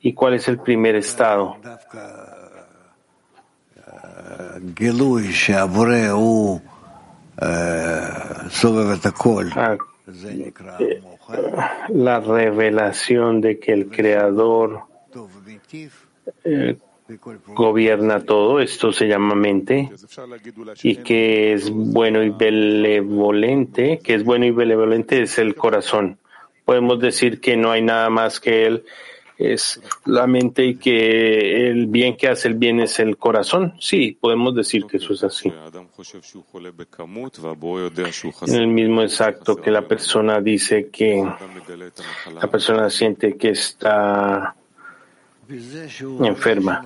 [0.00, 1.56] ¿Y cuál es el primer estado?
[9.54, 9.76] Ah,
[11.88, 14.82] la revelación de que el Creador
[16.44, 16.76] eh,
[17.54, 19.90] gobierna todo, esto se llama mente,
[20.82, 26.18] y que es bueno y benevolente, que es bueno y benevolente es el corazón.
[26.64, 28.84] Podemos decir que no hay nada más que Él
[29.38, 33.74] es la mente y que el bien que hace el bien es el corazón.
[33.80, 35.52] Sí, podemos decir que eso es así.
[38.46, 41.28] En el mismo exacto que la persona dice que
[42.32, 44.54] la persona siente que está
[46.20, 46.82] enferma.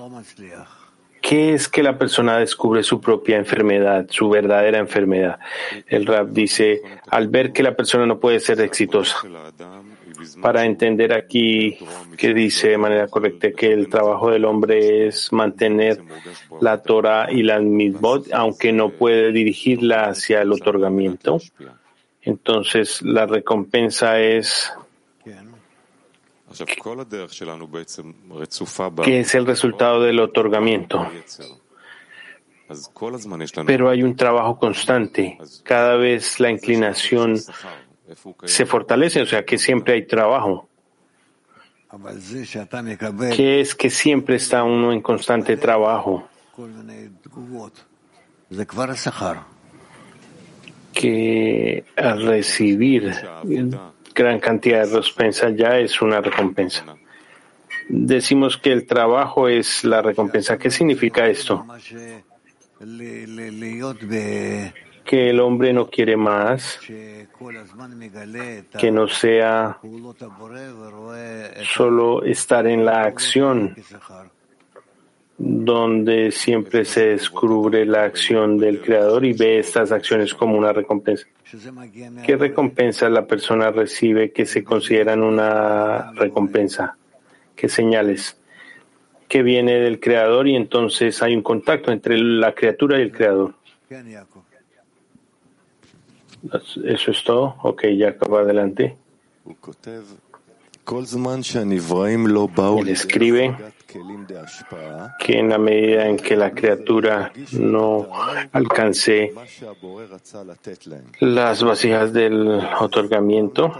[1.21, 5.39] ¿Qué es que la persona descubre su propia enfermedad, su verdadera enfermedad?
[5.85, 9.17] El rap dice, al ver que la persona no puede ser exitosa
[10.41, 11.77] para entender aquí
[12.17, 16.03] que dice de manera correcta que el trabajo del hombre es mantener
[16.59, 21.39] la Torah y la mitzvot, aunque no puede dirigirla hacia el otorgamiento.
[22.21, 24.71] Entonces, la recompensa es
[29.03, 31.07] que es el resultado del otorgamiento.
[33.65, 35.37] Pero hay un trabajo constante.
[35.63, 37.37] Cada vez la inclinación
[38.45, 40.67] se fortalece, o sea que siempre hay trabajo.
[43.35, 46.27] Que es que siempre está uno en constante trabajo.
[50.93, 53.13] Que al recibir
[54.13, 56.85] gran cantidad de recompensa ya es una recompensa.
[57.89, 60.57] Decimos que el trabajo es la recompensa.
[60.57, 61.65] ¿Qué significa esto?
[65.03, 66.79] Que el hombre no quiere más,
[68.79, 69.79] que no sea
[71.75, 73.75] solo estar en la acción,
[75.37, 81.25] donde siempre se descubre la acción del Creador y ve estas acciones como una recompensa.
[82.23, 86.95] ¿Qué recompensa la persona recibe que se consideran una recompensa?
[87.55, 88.37] ¿Qué señales?
[89.27, 93.55] Que viene del Creador y entonces hay un contacto entre la criatura y el Creador.
[96.43, 97.55] Eso es todo.
[97.63, 98.97] Ok, ya acaba adelante.
[102.79, 103.55] Él escribe
[105.19, 108.07] que en la medida en que la criatura no
[108.51, 109.33] alcance
[111.19, 113.71] las vasijas del otorgamiento,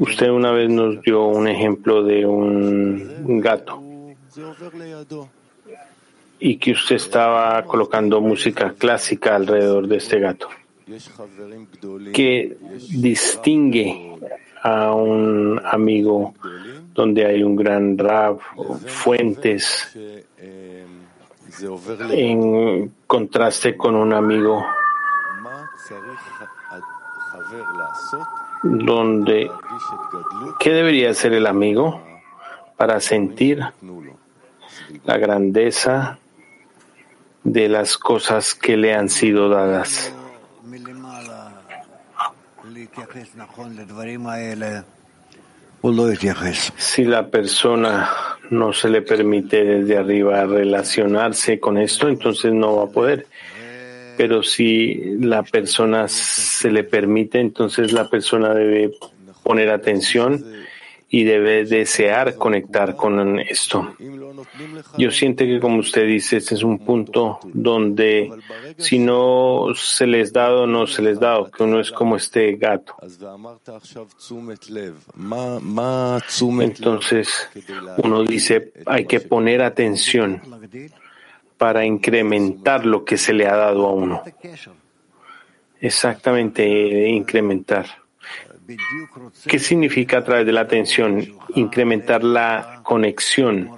[0.00, 3.82] usted una vez nos dio un ejemplo de un gato
[6.38, 10.48] y que usted estaba colocando música clásica alrededor de este gato.
[12.12, 12.56] ¿Qué
[12.90, 14.16] distingue
[14.62, 16.34] a un amigo
[16.94, 18.38] donde hay un gran rab,
[18.86, 19.96] fuentes,
[22.10, 24.64] en contraste con un amigo
[28.62, 29.50] donde
[30.58, 32.00] ¿qué debería hacer el amigo
[32.76, 33.62] para sentir
[35.04, 36.18] la grandeza
[37.46, 40.12] de las cosas que le han sido dadas?
[46.76, 48.10] Si la persona
[48.50, 53.26] no se le permite desde arriba relacionarse con esto, entonces no va a poder.
[54.16, 58.90] Pero si la persona se le permite, entonces la persona debe
[59.44, 60.44] poner atención
[61.08, 63.94] y debe desear conectar con esto.
[64.98, 68.30] Yo siento que, como usted dice, este es un punto donde
[68.76, 72.96] si no se les dado, no se les dado, que uno es como este gato.
[76.60, 77.48] Entonces,
[77.98, 80.42] uno dice, hay que poner atención
[81.56, 84.22] para incrementar lo que se le ha dado a uno.
[85.80, 88.05] Exactamente, incrementar.
[89.46, 91.24] ¿Qué significa a través de la atención?
[91.54, 93.70] Incrementar la conexión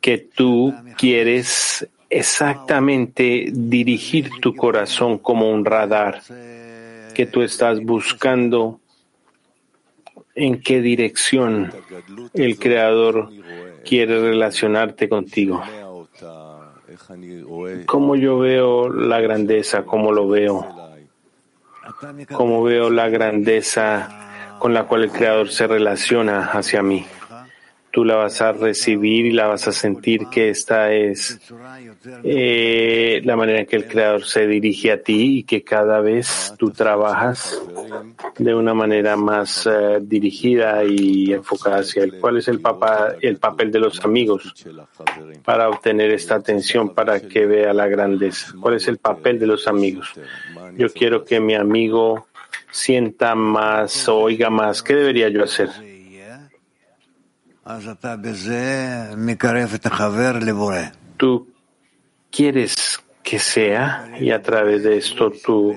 [0.00, 6.22] que tú quieres exactamente dirigir tu corazón como un radar,
[7.14, 8.80] que tú estás buscando
[10.34, 11.72] en qué dirección
[12.32, 13.30] el Creador
[13.84, 15.62] quiere relacionarte contigo.
[17.86, 20.77] Cómo yo veo la grandeza, cómo lo veo
[22.32, 24.08] como veo la grandeza
[24.58, 27.06] con la cual el Creador se relaciona hacia mí.
[27.90, 31.40] Tú la vas a recibir y la vas a sentir que esta es
[32.22, 36.54] eh, la manera en que el Creador se dirige a ti y que cada vez
[36.58, 37.60] tú trabajas
[38.38, 42.18] de una manera más eh, dirigida y enfocada hacia él.
[42.20, 42.60] ¿Cuál es el,
[43.22, 44.54] el papel de los amigos
[45.44, 48.52] para obtener esta atención, para que vea la grandeza?
[48.60, 50.12] ¿Cuál es el papel de los amigos?
[50.76, 52.28] Yo quiero que mi amigo
[52.70, 54.82] sienta más, oiga más.
[54.82, 55.68] ¿Qué debería yo hacer?
[61.18, 61.52] Tú
[62.30, 65.76] quieres que sea y a través de esto tú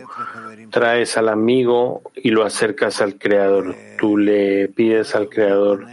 [0.70, 3.76] traes al amigo y lo acercas al Creador.
[4.00, 5.86] Tú le pides al Creador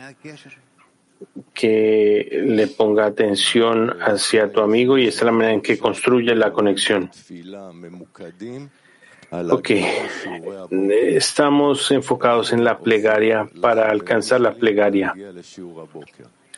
[1.53, 6.33] que le ponga atención hacia tu amigo y esta es la manera en que construye
[6.37, 7.11] la conexión.
[9.31, 9.71] Ok,
[10.91, 15.15] estamos enfocados en la plegaria para alcanzar la plegaria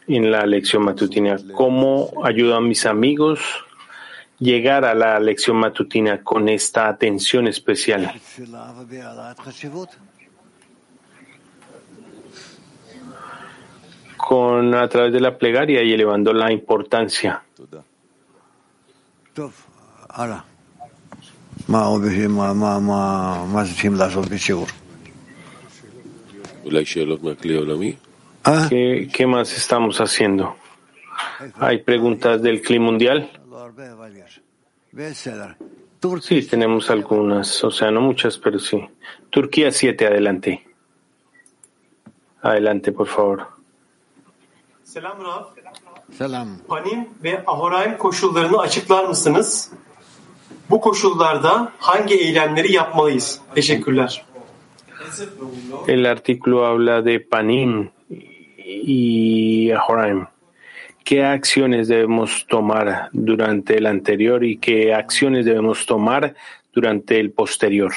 [0.06, 1.36] en la lección matutina.
[1.52, 3.40] ¿Cómo ayudo a mis amigos
[4.38, 8.12] llegar a la lección matutina con esta atención especial?
[14.16, 17.42] Con a través de la plegaria y elevando la importancia.
[28.68, 30.56] ¿Qué, más estamos haciendo?
[31.60, 33.30] ¿Hay preguntas del clima mundial?
[36.22, 38.84] Sí, tenemos algunas, o sea, no muchas, pero sí.
[39.30, 40.66] Turquía 7, adelante.
[42.42, 43.46] Adelante, por favor.
[44.82, 45.18] Selam
[46.18, 46.58] Selam.
[46.66, 49.70] Panim ve Ahoraim koşullarını açıklar mısınız?
[50.70, 53.40] Bu koşullarda hangi eylemleri yapmalıyız?
[53.54, 54.24] Teşekkürler.
[55.88, 57.90] El artículo habla de Panim
[58.58, 60.26] y Ahoraim.
[61.04, 66.34] ¿Qué acciones debemos tomar durante el anterior y qué acciones debemos tomar
[66.72, 67.92] durante el posterior?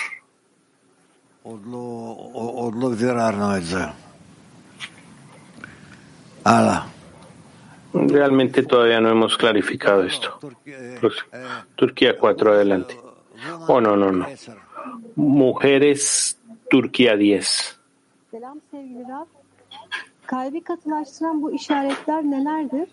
[7.93, 10.39] Realmente todavía no hemos clarificado esto.
[11.75, 12.97] Turquía 4, adelante.
[13.67, 14.25] Oh, no, no, no.
[15.15, 16.39] Mujeres,
[16.69, 17.79] Turquía 10.
[20.25, 22.89] Kalbi katılaştıran bu işaretler nelerdir?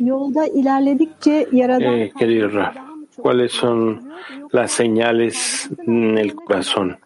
[0.00, 2.76] Yolda ilerledikçe yaradan eh, querido Raf,
[3.16, 4.12] ¿cuáles son
[4.52, 6.96] las señales en el corazón?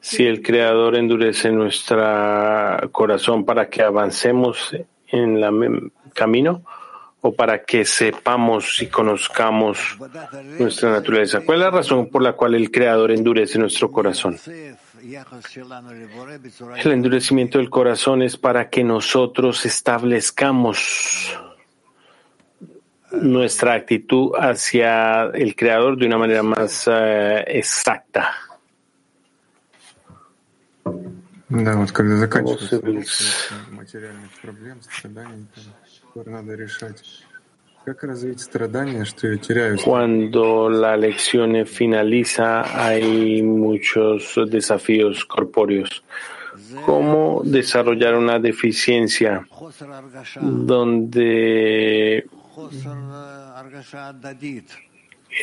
[0.00, 1.96] Si el Creador endurece nuestro
[2.92, 4.74] corazón para que avancemos
[5.07, 6.63] en el camino
[7.21, 9.97] o para que sepamos y conozcamos
[10.59, 11.39] nuestra naturaleza.
[11.41, 14.37] ¿Cuál es la razón por la cual el Creador endurece nuestro corazón?
[16.83, 21.37] El endurecimiento del corazón es para que nosotros establezcamos
[23.11, 28.31] nuestra actitud hacia el Creador de una manera más uh, exacta.
[31.53, 32.81] Да, вот когда заканчивается
[33.87, 35.45] материальных проблем, страданий,
[36.13, 37.03] которые надо решать,
[37.85, 39.77] как развить страдания, что я теряю?
[39.77, 46.03] Cuando la lección finaliza, hay muchos desafíos corpóreos.
[46.85, 49.45] ¿Cómo desarrollar una deficiencia
[50.41, 52.25] donde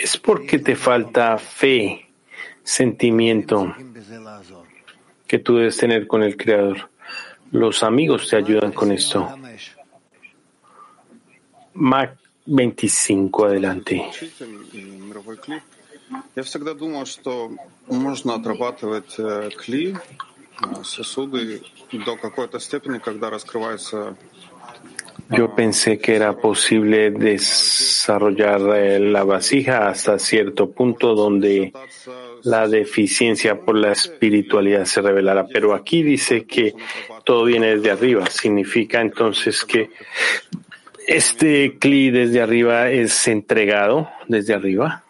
[0.03, 2.07] es porque te falta fe,
[2.63, 3.75] sentimiento
[5.27, 6.91] que tú debes tener con el Creador.
[7.53, 9.29] Los amigos te ayudan con esto.
[11.75, 12.17] Mac
[12.47, 14.11] 25, adelante.
[16.35, 17.53] Я всегда думал, что
[17.87, 19.17] можно отрабатывать
[19.57, 19.97] кли,
[20.83, 21.63] сосуды
[21.93, 24.17] до какой-то степени, когда раскрывается
[25.31, 31.73] yo pensé que era posible desarrollar eh, la vasija hasta cierto punto donde
[32.46, 35.48] la deficiencia por la espiritualidad se revelara.
[35.48, 36.74] Pero aquí dice que
[37.24, 38.26] todo viene desde arriba.
[38.28, 39.90] Significa entonces que
[41.08, 45.04] este cli desde arriba es entregado desde arriba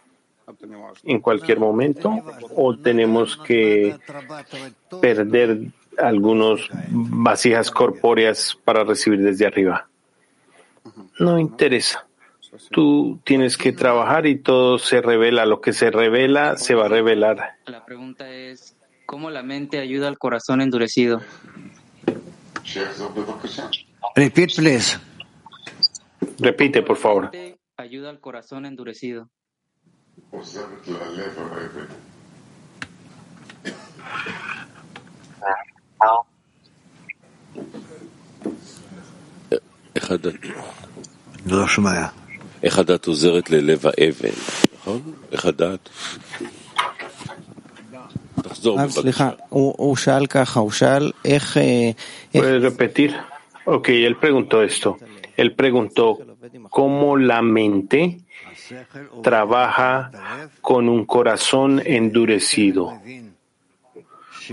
[1.03, 2.11] en cualquier momento
[2.55, 3.95] o tenemos que
[4.99, 5.59] perder
[5.97, 9.87] algunos vasijas corpóreas para recibir desde arriba
[11.19, 12.05] no interesa.
[12.55, 15.45] Pues, tú tienes que trabajar y todo se revela.
[15.45, 17.57] Lo que se revela se va a revelar.
[17.65, 21.21] La pregunta es, ¿cómo la mente ayuda al corazón endurecido?
[24.15, 24.97] Repeat, please.
[26.39, 27.31] Repite, por favor.
[27.75, 29.29] Ayuda al corazón endurecido.
[41.43, 41.67] No
[42.64, 44.34] איך הדת עוזרת ללב האבן,
[44.80, 45.00] נכון?
[45.32, 45.88] איך הדת?
[48.42, 49.00] תחזור בבקשה.
[49.00, 51.56] סליחה, הוא שאל ככה, הוא שאל איך...
[52.34, 53.10] ¿Puedes repetir?
[53.66, 54.96] Ok, él preguntó esto.
[55.36, 56.18] Él preguntó
[56.70, 58.18] cómo la mente
[59.22, 60.10] trabaja
[60.60, 63.00] con un corazón endurecido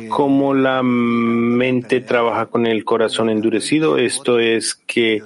[0.08, 3.98] cómo la mente trabaja con el corazón endurecido.
[3.98, 5.22] Esto es que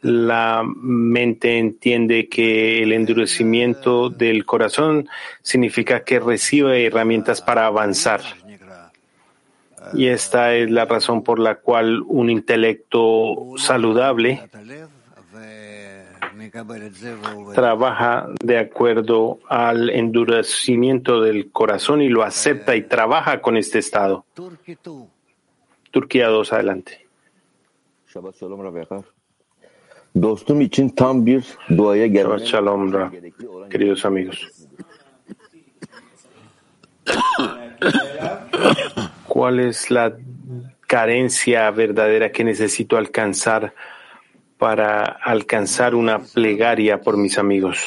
[0.00, 5.08] la mente entiende que el endurecimiento del corazón
[5.42, 8.20] significa que recibe herramientas para avanzar.
[9.94, 14.40] Y esta es la razón por la cual un intelecto saludable
[17.54, 24.24] trabaja de acuerdo al endurecimiento del corazón y lo acepta y trabaja con este estado.
[25.90, 27.06] Turquía 2, adelante.
[28.12, 28.36] Shabbat
[32.42, 32.92] Shalom,
[33.70, 34.68] queridos amigos.
[39.26, 40.14] ¿Cuál es la
[40.86, 43.72] carencia verdadera que necesito alcanzar
[44.62, 47.84] para alcanzar una plegaria por mis amigos?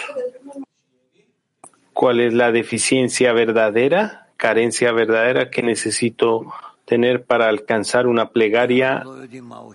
[1.93, 6.53] ¿Cuál es la deficiencia verdadera, carencia verdadera que necesito
[6.83, 9.05] tener para alcanzar una plegaria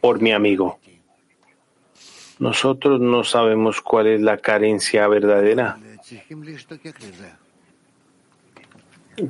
[0.02, 0.78] por mi amigo?
[2.38, 5.78] Nosotros no sabemos cuál es la carencia verdadera,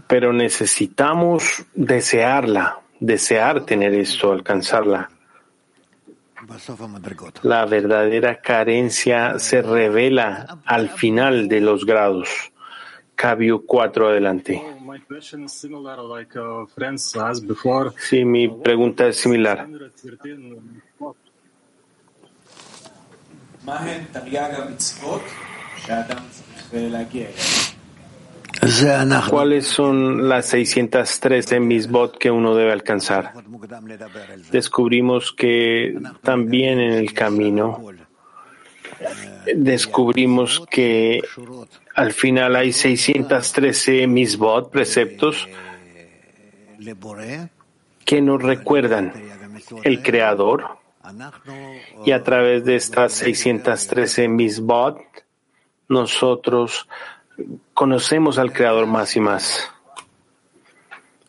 [0.08, 5.08] pero necesitamos desearla, desear tener esto, alcanzarla.
[7.42, 12.28] La verdadera carencia se revela al final de los grados.
[13.14, 14.62] Cabio 4 adelante.
[17.98, 19.68] Sí, mi pregunta es similar.
[29.28, 33.32] ¿Cuáles son las 613 misbot que uno debe alcanzar?
[34.50, 37.82] Descubrimos que también en el camino
[39.54, 41.22] descubrimos que
[41.94, 45.48] al final hay 613 misbot, preceptos,
[48.04, 49.12] que nos recuerdan
[49.84, 50.78] el Creador
[52.04, 54.98] y a través de estas 613 misbot
[55.88, 56.88] nosotros
[57.74, 59.44] conocemos al Creador más y más.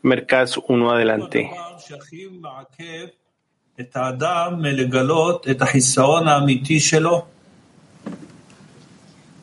[0.04, 1.50] Mercaz uno adelante.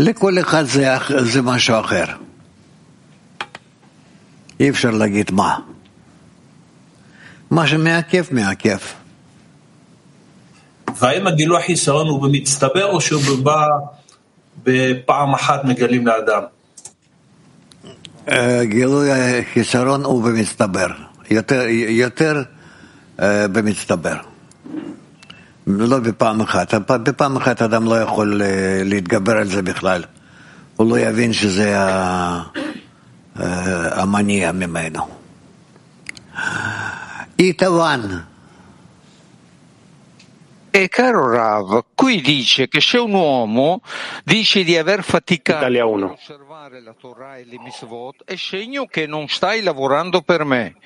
[0.00, 2.04] לכל זה, זה.
[4.60, 5.58] אי אפשר להגיד מה.
[7.50, 8.78] מה שמעכב, מעכב.
[10.98, 13.66] והאם הגילוי החיסרון הוא במצטבר או שהוא בא
[14.62, 16.42] בפעם אחת מגלים לאדם?
[18.61, 20.87] גילוי החיסרון הוא במצטבר.
[21.29, 22.43] יותר, יותר
[23.19, 24.17] במצטבר.
[25.67, 26.73] לא בפעם אחת.
[26.73, 28.41] בפעם אחת אדם לא יכול
[28.83, 30.03] להתגבר על זה בכלל.
[30.75, 31.75] הוא לא יבין שזה
[33.35, 35.07] המניע ממנו.
[37.37, 38.25] Itavan.
[40.71, 43.81] E caro Rav, qui dice che se un uomo
[44.23, 46.15] dice di aver faticato Italia a 1.
[46.68, 50.76] La Torah e le mitzvot, è segno che non stai lavorando per me.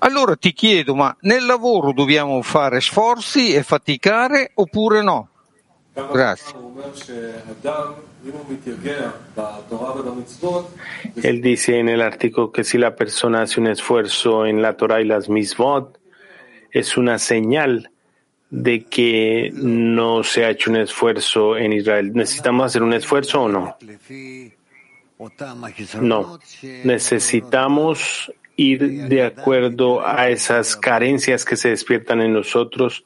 [0.00, 5.28] Allora ti chiedo, ma nel lavoro dobbiamo fare sforzi e faticare oppure no?
[5.94, 6.54] Grazie.
[11.22, 15.00] Él dice en el artículo que si la persona hace un esfuerzo en la Torah
[15.00, 15.98] y las misvot,
[16.70, 17.90] es una señal
[18.50, 22.12] de que no se ha hecho un esfuerzo en Israel.
[22.12, 23.76] ¿Necesitamos hacer un esfuerzo o no?
[26.00, 26.38] No.
[26.84, 33.04] Necesitamos ir de acuerdo a esas carencias que se despiertan en nosotros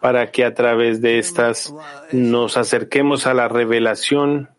[0.00, 1.72] para que a través de estas
[2.10, 4.50] nos acerquemos a la revelación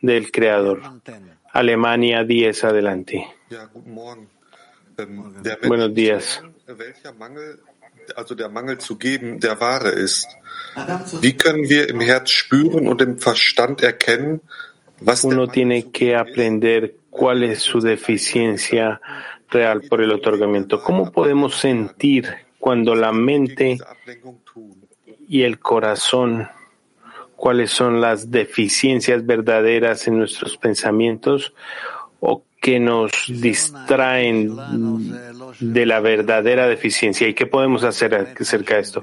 [0.00, 0.82] del Creador.
[1.52, 3.26] Alemania 10 adelante.
[5.66, 6.42] Buenos días.
[8.16, 10.26] also der Mangel zu geben, der wahre ist.
[11.20, 14.40] Wie können wir im Herz spüren und im Verstand erkennen,
[15.24, 19.00] Uno tiene que aprender cuál es su deficiencia
[19.50, 20.82] real por el otorgamiento.
[20.82, 22.28] ¿Cómo podemos sentir
[22.58, 23.78] cuando la mente
[25.28, 26.48] y el corazón,
[27.34, 31.54] cuáles son las deficiencias verdaderas en nuestros pensamientos
[32.20, 34.56] o que nos distraen
[35.58, 37.26] de la verdadera deficiencia.
[37.26, 39.02] ¿Y qué podemos hacer acerca de esto?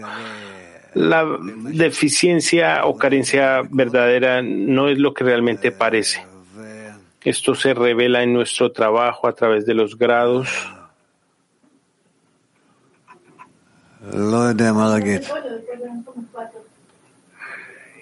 [0.93, 6.25] La deficiencia o carencia verdadera no es lo que realmente parece.
[7.23, 10.49] Esto se revela en nuestro trabajo a través de los grados.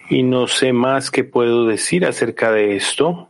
[0.10, 3.30] Y no sé más que puedo decir acerca de esto.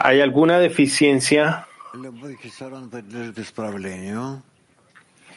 [0.00, 1.66] ¿Hay alguna deficiencia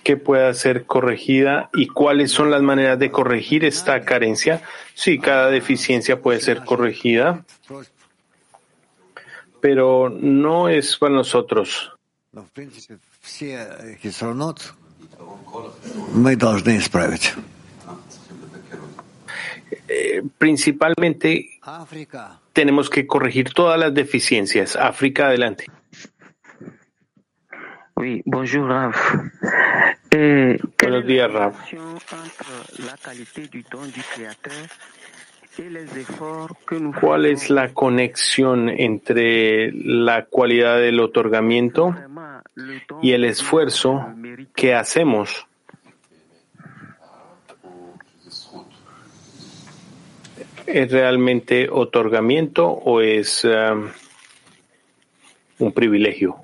[0.04, 4.62] que pueda ser corregida y cuáles son las maneras de corregir esta carencia?
[4.94, 7.46] Sí, cada deficiencia puede ser corregida,
[9.62, 11.92] pero no es para nosotros.
[19.88, 21.50] Eh, principalmente
[22.54, 24.76] tenemos que corregir todas las deficiencias.
[24.76, 25.66] África, adelante.
[27.96, 28.96] Oui, bonjour Rav.
[30.10, 31.54] Eh, Buenos días, Rav.
[37.00, 41.96] ¿Cuál es la conexión entre la cualidad del otorgamiento
[43.02, 44.06] y el esfuerzo
[44.56, 45.48] que hacemos?
[50.74, 53.90] ¿Es realmente otorgamiento o es um,
[55.60, 56.38] un privilegio?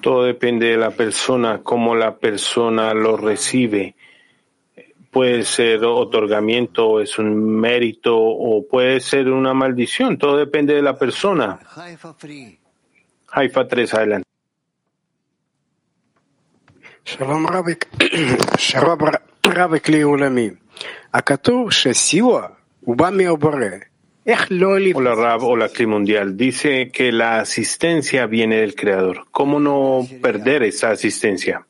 [0.00, 3.94] Todo depende de la persona, cómo la persona lo recibe
[5.14, 10.18] puede ser otorgamiento, es un mérito o puede ser una maldición.
[10.18, 11.60] Todo depende de la persona.
[13.28, 14.28] Haifa 3, adelante.
[17.04, 17.46] Shalom
[18.58, 19.06] Shalom
[24.94, 26.36] Hola Rab, hola Cli Mundial.
[26.36, 29.26] Dice que la asistencia viene del Creador.
[29.30, 31.66] ¿Cómo no perder esa asistencia?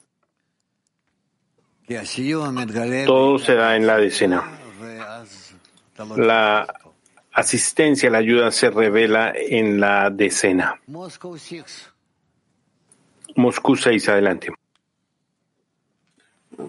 [3.05, 4.43] Todo se da en la decena.
[6.15, 6.67] La
[7.33, 10.79] asistencia, la ayuda se revela en la decena.
[13.35, 14.53] Moscú 6, adelante.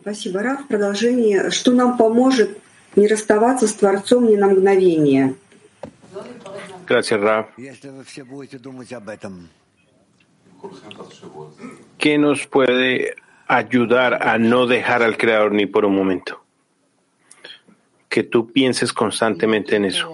[0.00, 0.68] Спасибо, Раф.
[0.68, 1.50] Продолжение.
[1.50, 2.58] Что нам поможет
[2.96, 5.34] не расставаться с Творцом ни на мгновение.
[6.86, 7.46] Gracias, Rab.
[11.98, 13.14] ¿Qué nos puede
[13.47, 16.41] ayudar a no dejar al Creador ni por un momento?
[18.09, 20.09] Que tú pienses constantemente en eso.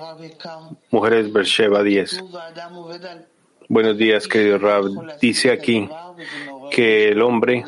[0.89, 2.23] Mujeres Bersheba 10.
[3.67, 5.17] Buenos días, querido Rab.
[5.19, 5.87] Dice aquí
[6.71, 7.63] que el hombre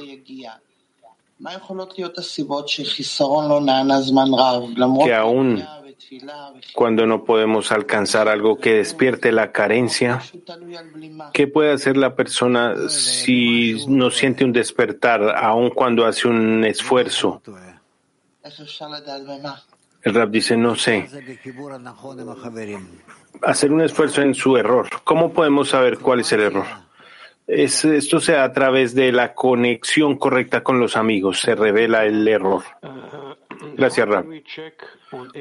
[5.04, 5.64] que aún
[6.74, 10.22] cuando no podemos alcanzar algo que despierte la carencia,
[11.34, 17.42] ¿qué puede hacer la persona si no siente un despertar, aun cuando hace un esfuerzo?
[20.04, 21.08] El rap dice, no sé.
[23.42, 24.90] Hacer un esfuerzo en su error.
[25.04, 26.66] ¿Cómo podemos saber cuál es el error?
[27.48, 31.40] Es, esto se da a través de la conexión correcta con los amigos.
[31.40, 32.64] Se revela el error.
[33.76, 34.26] Gracias, Rab.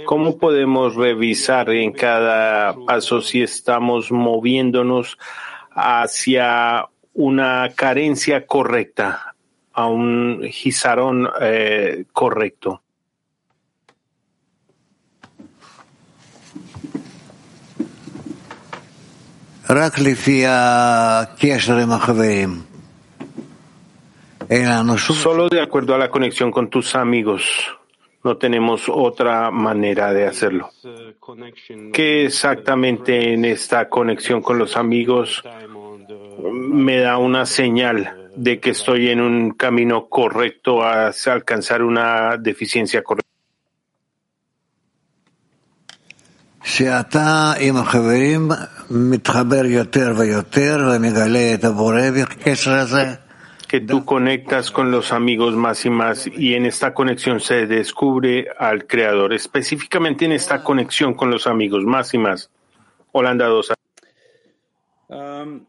[0.05, 5.19] ¿Cómo podemos revisar en cada paso si estamos moviéndonos
[5.71, 9.35] hacia una carencia correcta,
[9.73, 12.83] a un gizarón eh, correcto?
[25.15, 27.43] Solo de acuerdo a la conexión con tus amigos.
[28.25, 30.71] No tenemos otra manera de hacerlo.
[31.93, 35.43] ¿Qué exactamente en esta conexión con los amigos
[36.41, 43.03] me da una señal de que estoy en un camino correcto hacia alcanzar una deficiencia
[43.03, 43.23] correcta?
[53.73, 58.49] Que tú conectas con los amigos más y más y en esta conexión se descubre
[58.59, 62.51] al Creador, específicamente en esta conexión con los amigos más y más.
[63.13, 63.73] Holanda 2.
[65.09, 65.65] Um,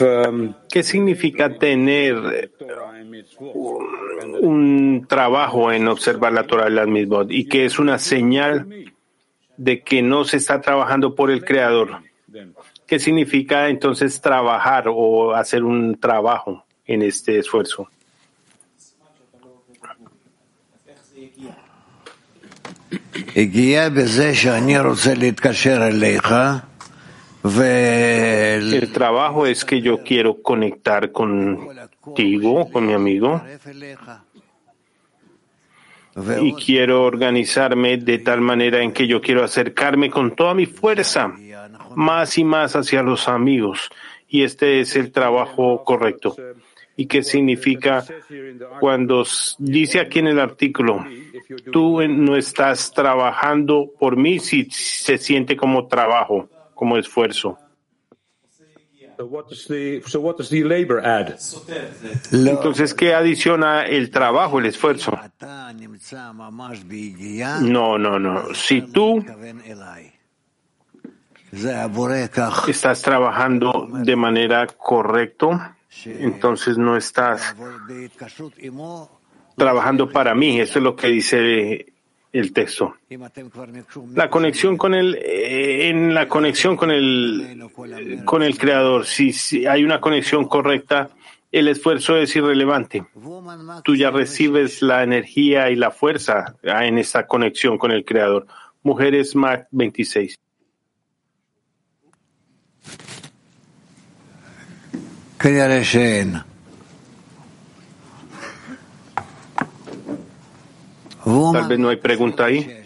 [0.00, 2.52] um, ¿Qué significa tener
[4.40, 8.68] un trabajo en observar la Torah de las mismas y que es una señal
[9.56, 12.05] de que no se está trabajando por el Creador?
[12.86, 17.88] ¿Qué significa entonces trabajar o hacer un trabajo en este esfuerzo?
[27.44, 33.42] El trabajo es que yo quiero conectar contigo, con mi amigo,
[36.40, 41.34] y quiero organizarme de tal manera en que yo quiero acercarme con toda mi fuerza
[41.94, 43.88] más y más hacia los amigos.
[44.28, 46.36] Y este es el trabajo correcto.
[46.96, 48.04] ¿Y qué significa
[48.80, 49.24] cuando
[49.58, 51.04] dice aquí en el artículo,
[51.70, 57.58] tú no estás trabajando por mí si se siente como trabajo, como esfuerzo?
[62.32, 65.18] Entonces, ¿qué adiciona el trabajo, el esfuerzo?
[67.60, 68.54] No, no, no.
[68.54, 69.24] Si tú
[72.68, 77.54] estás trabajando de manera correcta, entonces no estás
[79.56, 80.60] trabajando para mí.
[80.60, 81.92] Eso es lo que dice
[82.32, 82.96] el texto.
[84.14, 87.70] La conexión con el, eh, en la conexión con el,
[88.24, 91.10] con el creador, si, si hay una conexión correcta,
[91.50, 93.06] el esfuerzo es irrelevante.
[93.84, 98.46] Tú ya recibes la energía y la fuerza en esa conexión con el creador.
[98.82, 100.36] Mujeres Mac 26.
[111.52, 112.82] Tal vez no hay pregunta ahí.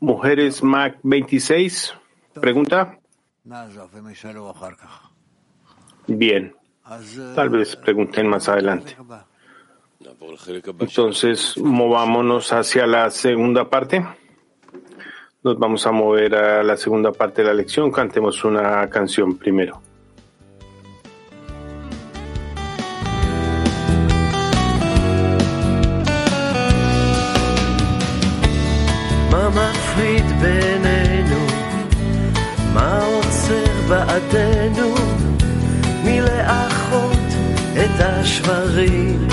[0.00, 1.94] Mujeres Mac 26,
[2.40, 2.98] pregunta.
[6.06, 6.54] Bien,
[7.34, 8.96] tal vez pregunten más adelante.
[10.80, 14.04] Entonces, movámonos hacia la segunda parte
[15.43, 17.91] Nos vamos a mover a la segunda parte de la lección.
[17.91, 19.81] Cantemos una canción primero.
[29.53, 31.45] מפריד בינינו?
[32.73, 34.95] מה עוצר בעדנו
[36.03, 37.23] מלאחות
[37.73, 39.27] את השברים?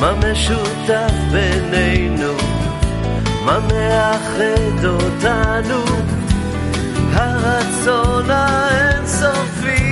[0.00, 2.31] מה משותף בינינו?
[3.45, 5.83] מה מאחד אותנו?
[7.13, 9.83] הרצון האינסופי.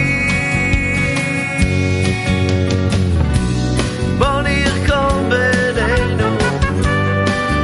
[4.18, 6.38] בוא נרקום בינינו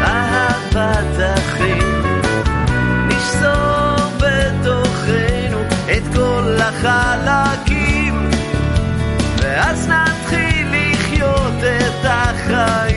[0.01, 2.01] אהבת אחים,
[3.07, 5.61] נשזור בתוכנו
[5.91, 8.29] את כל החלקים,
[9.37, 12.96] ואז נתחיל לחיות את החיים.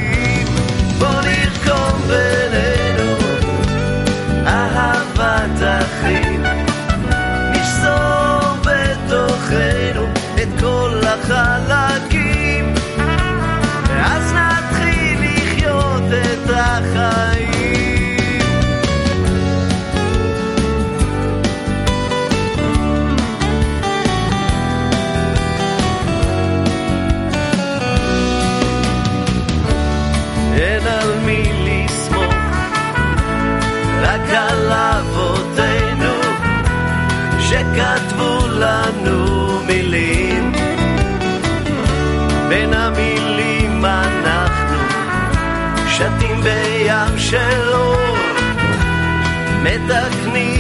[47.30, 48.18] בים של אור,
[49.64, 50.59] מתקנים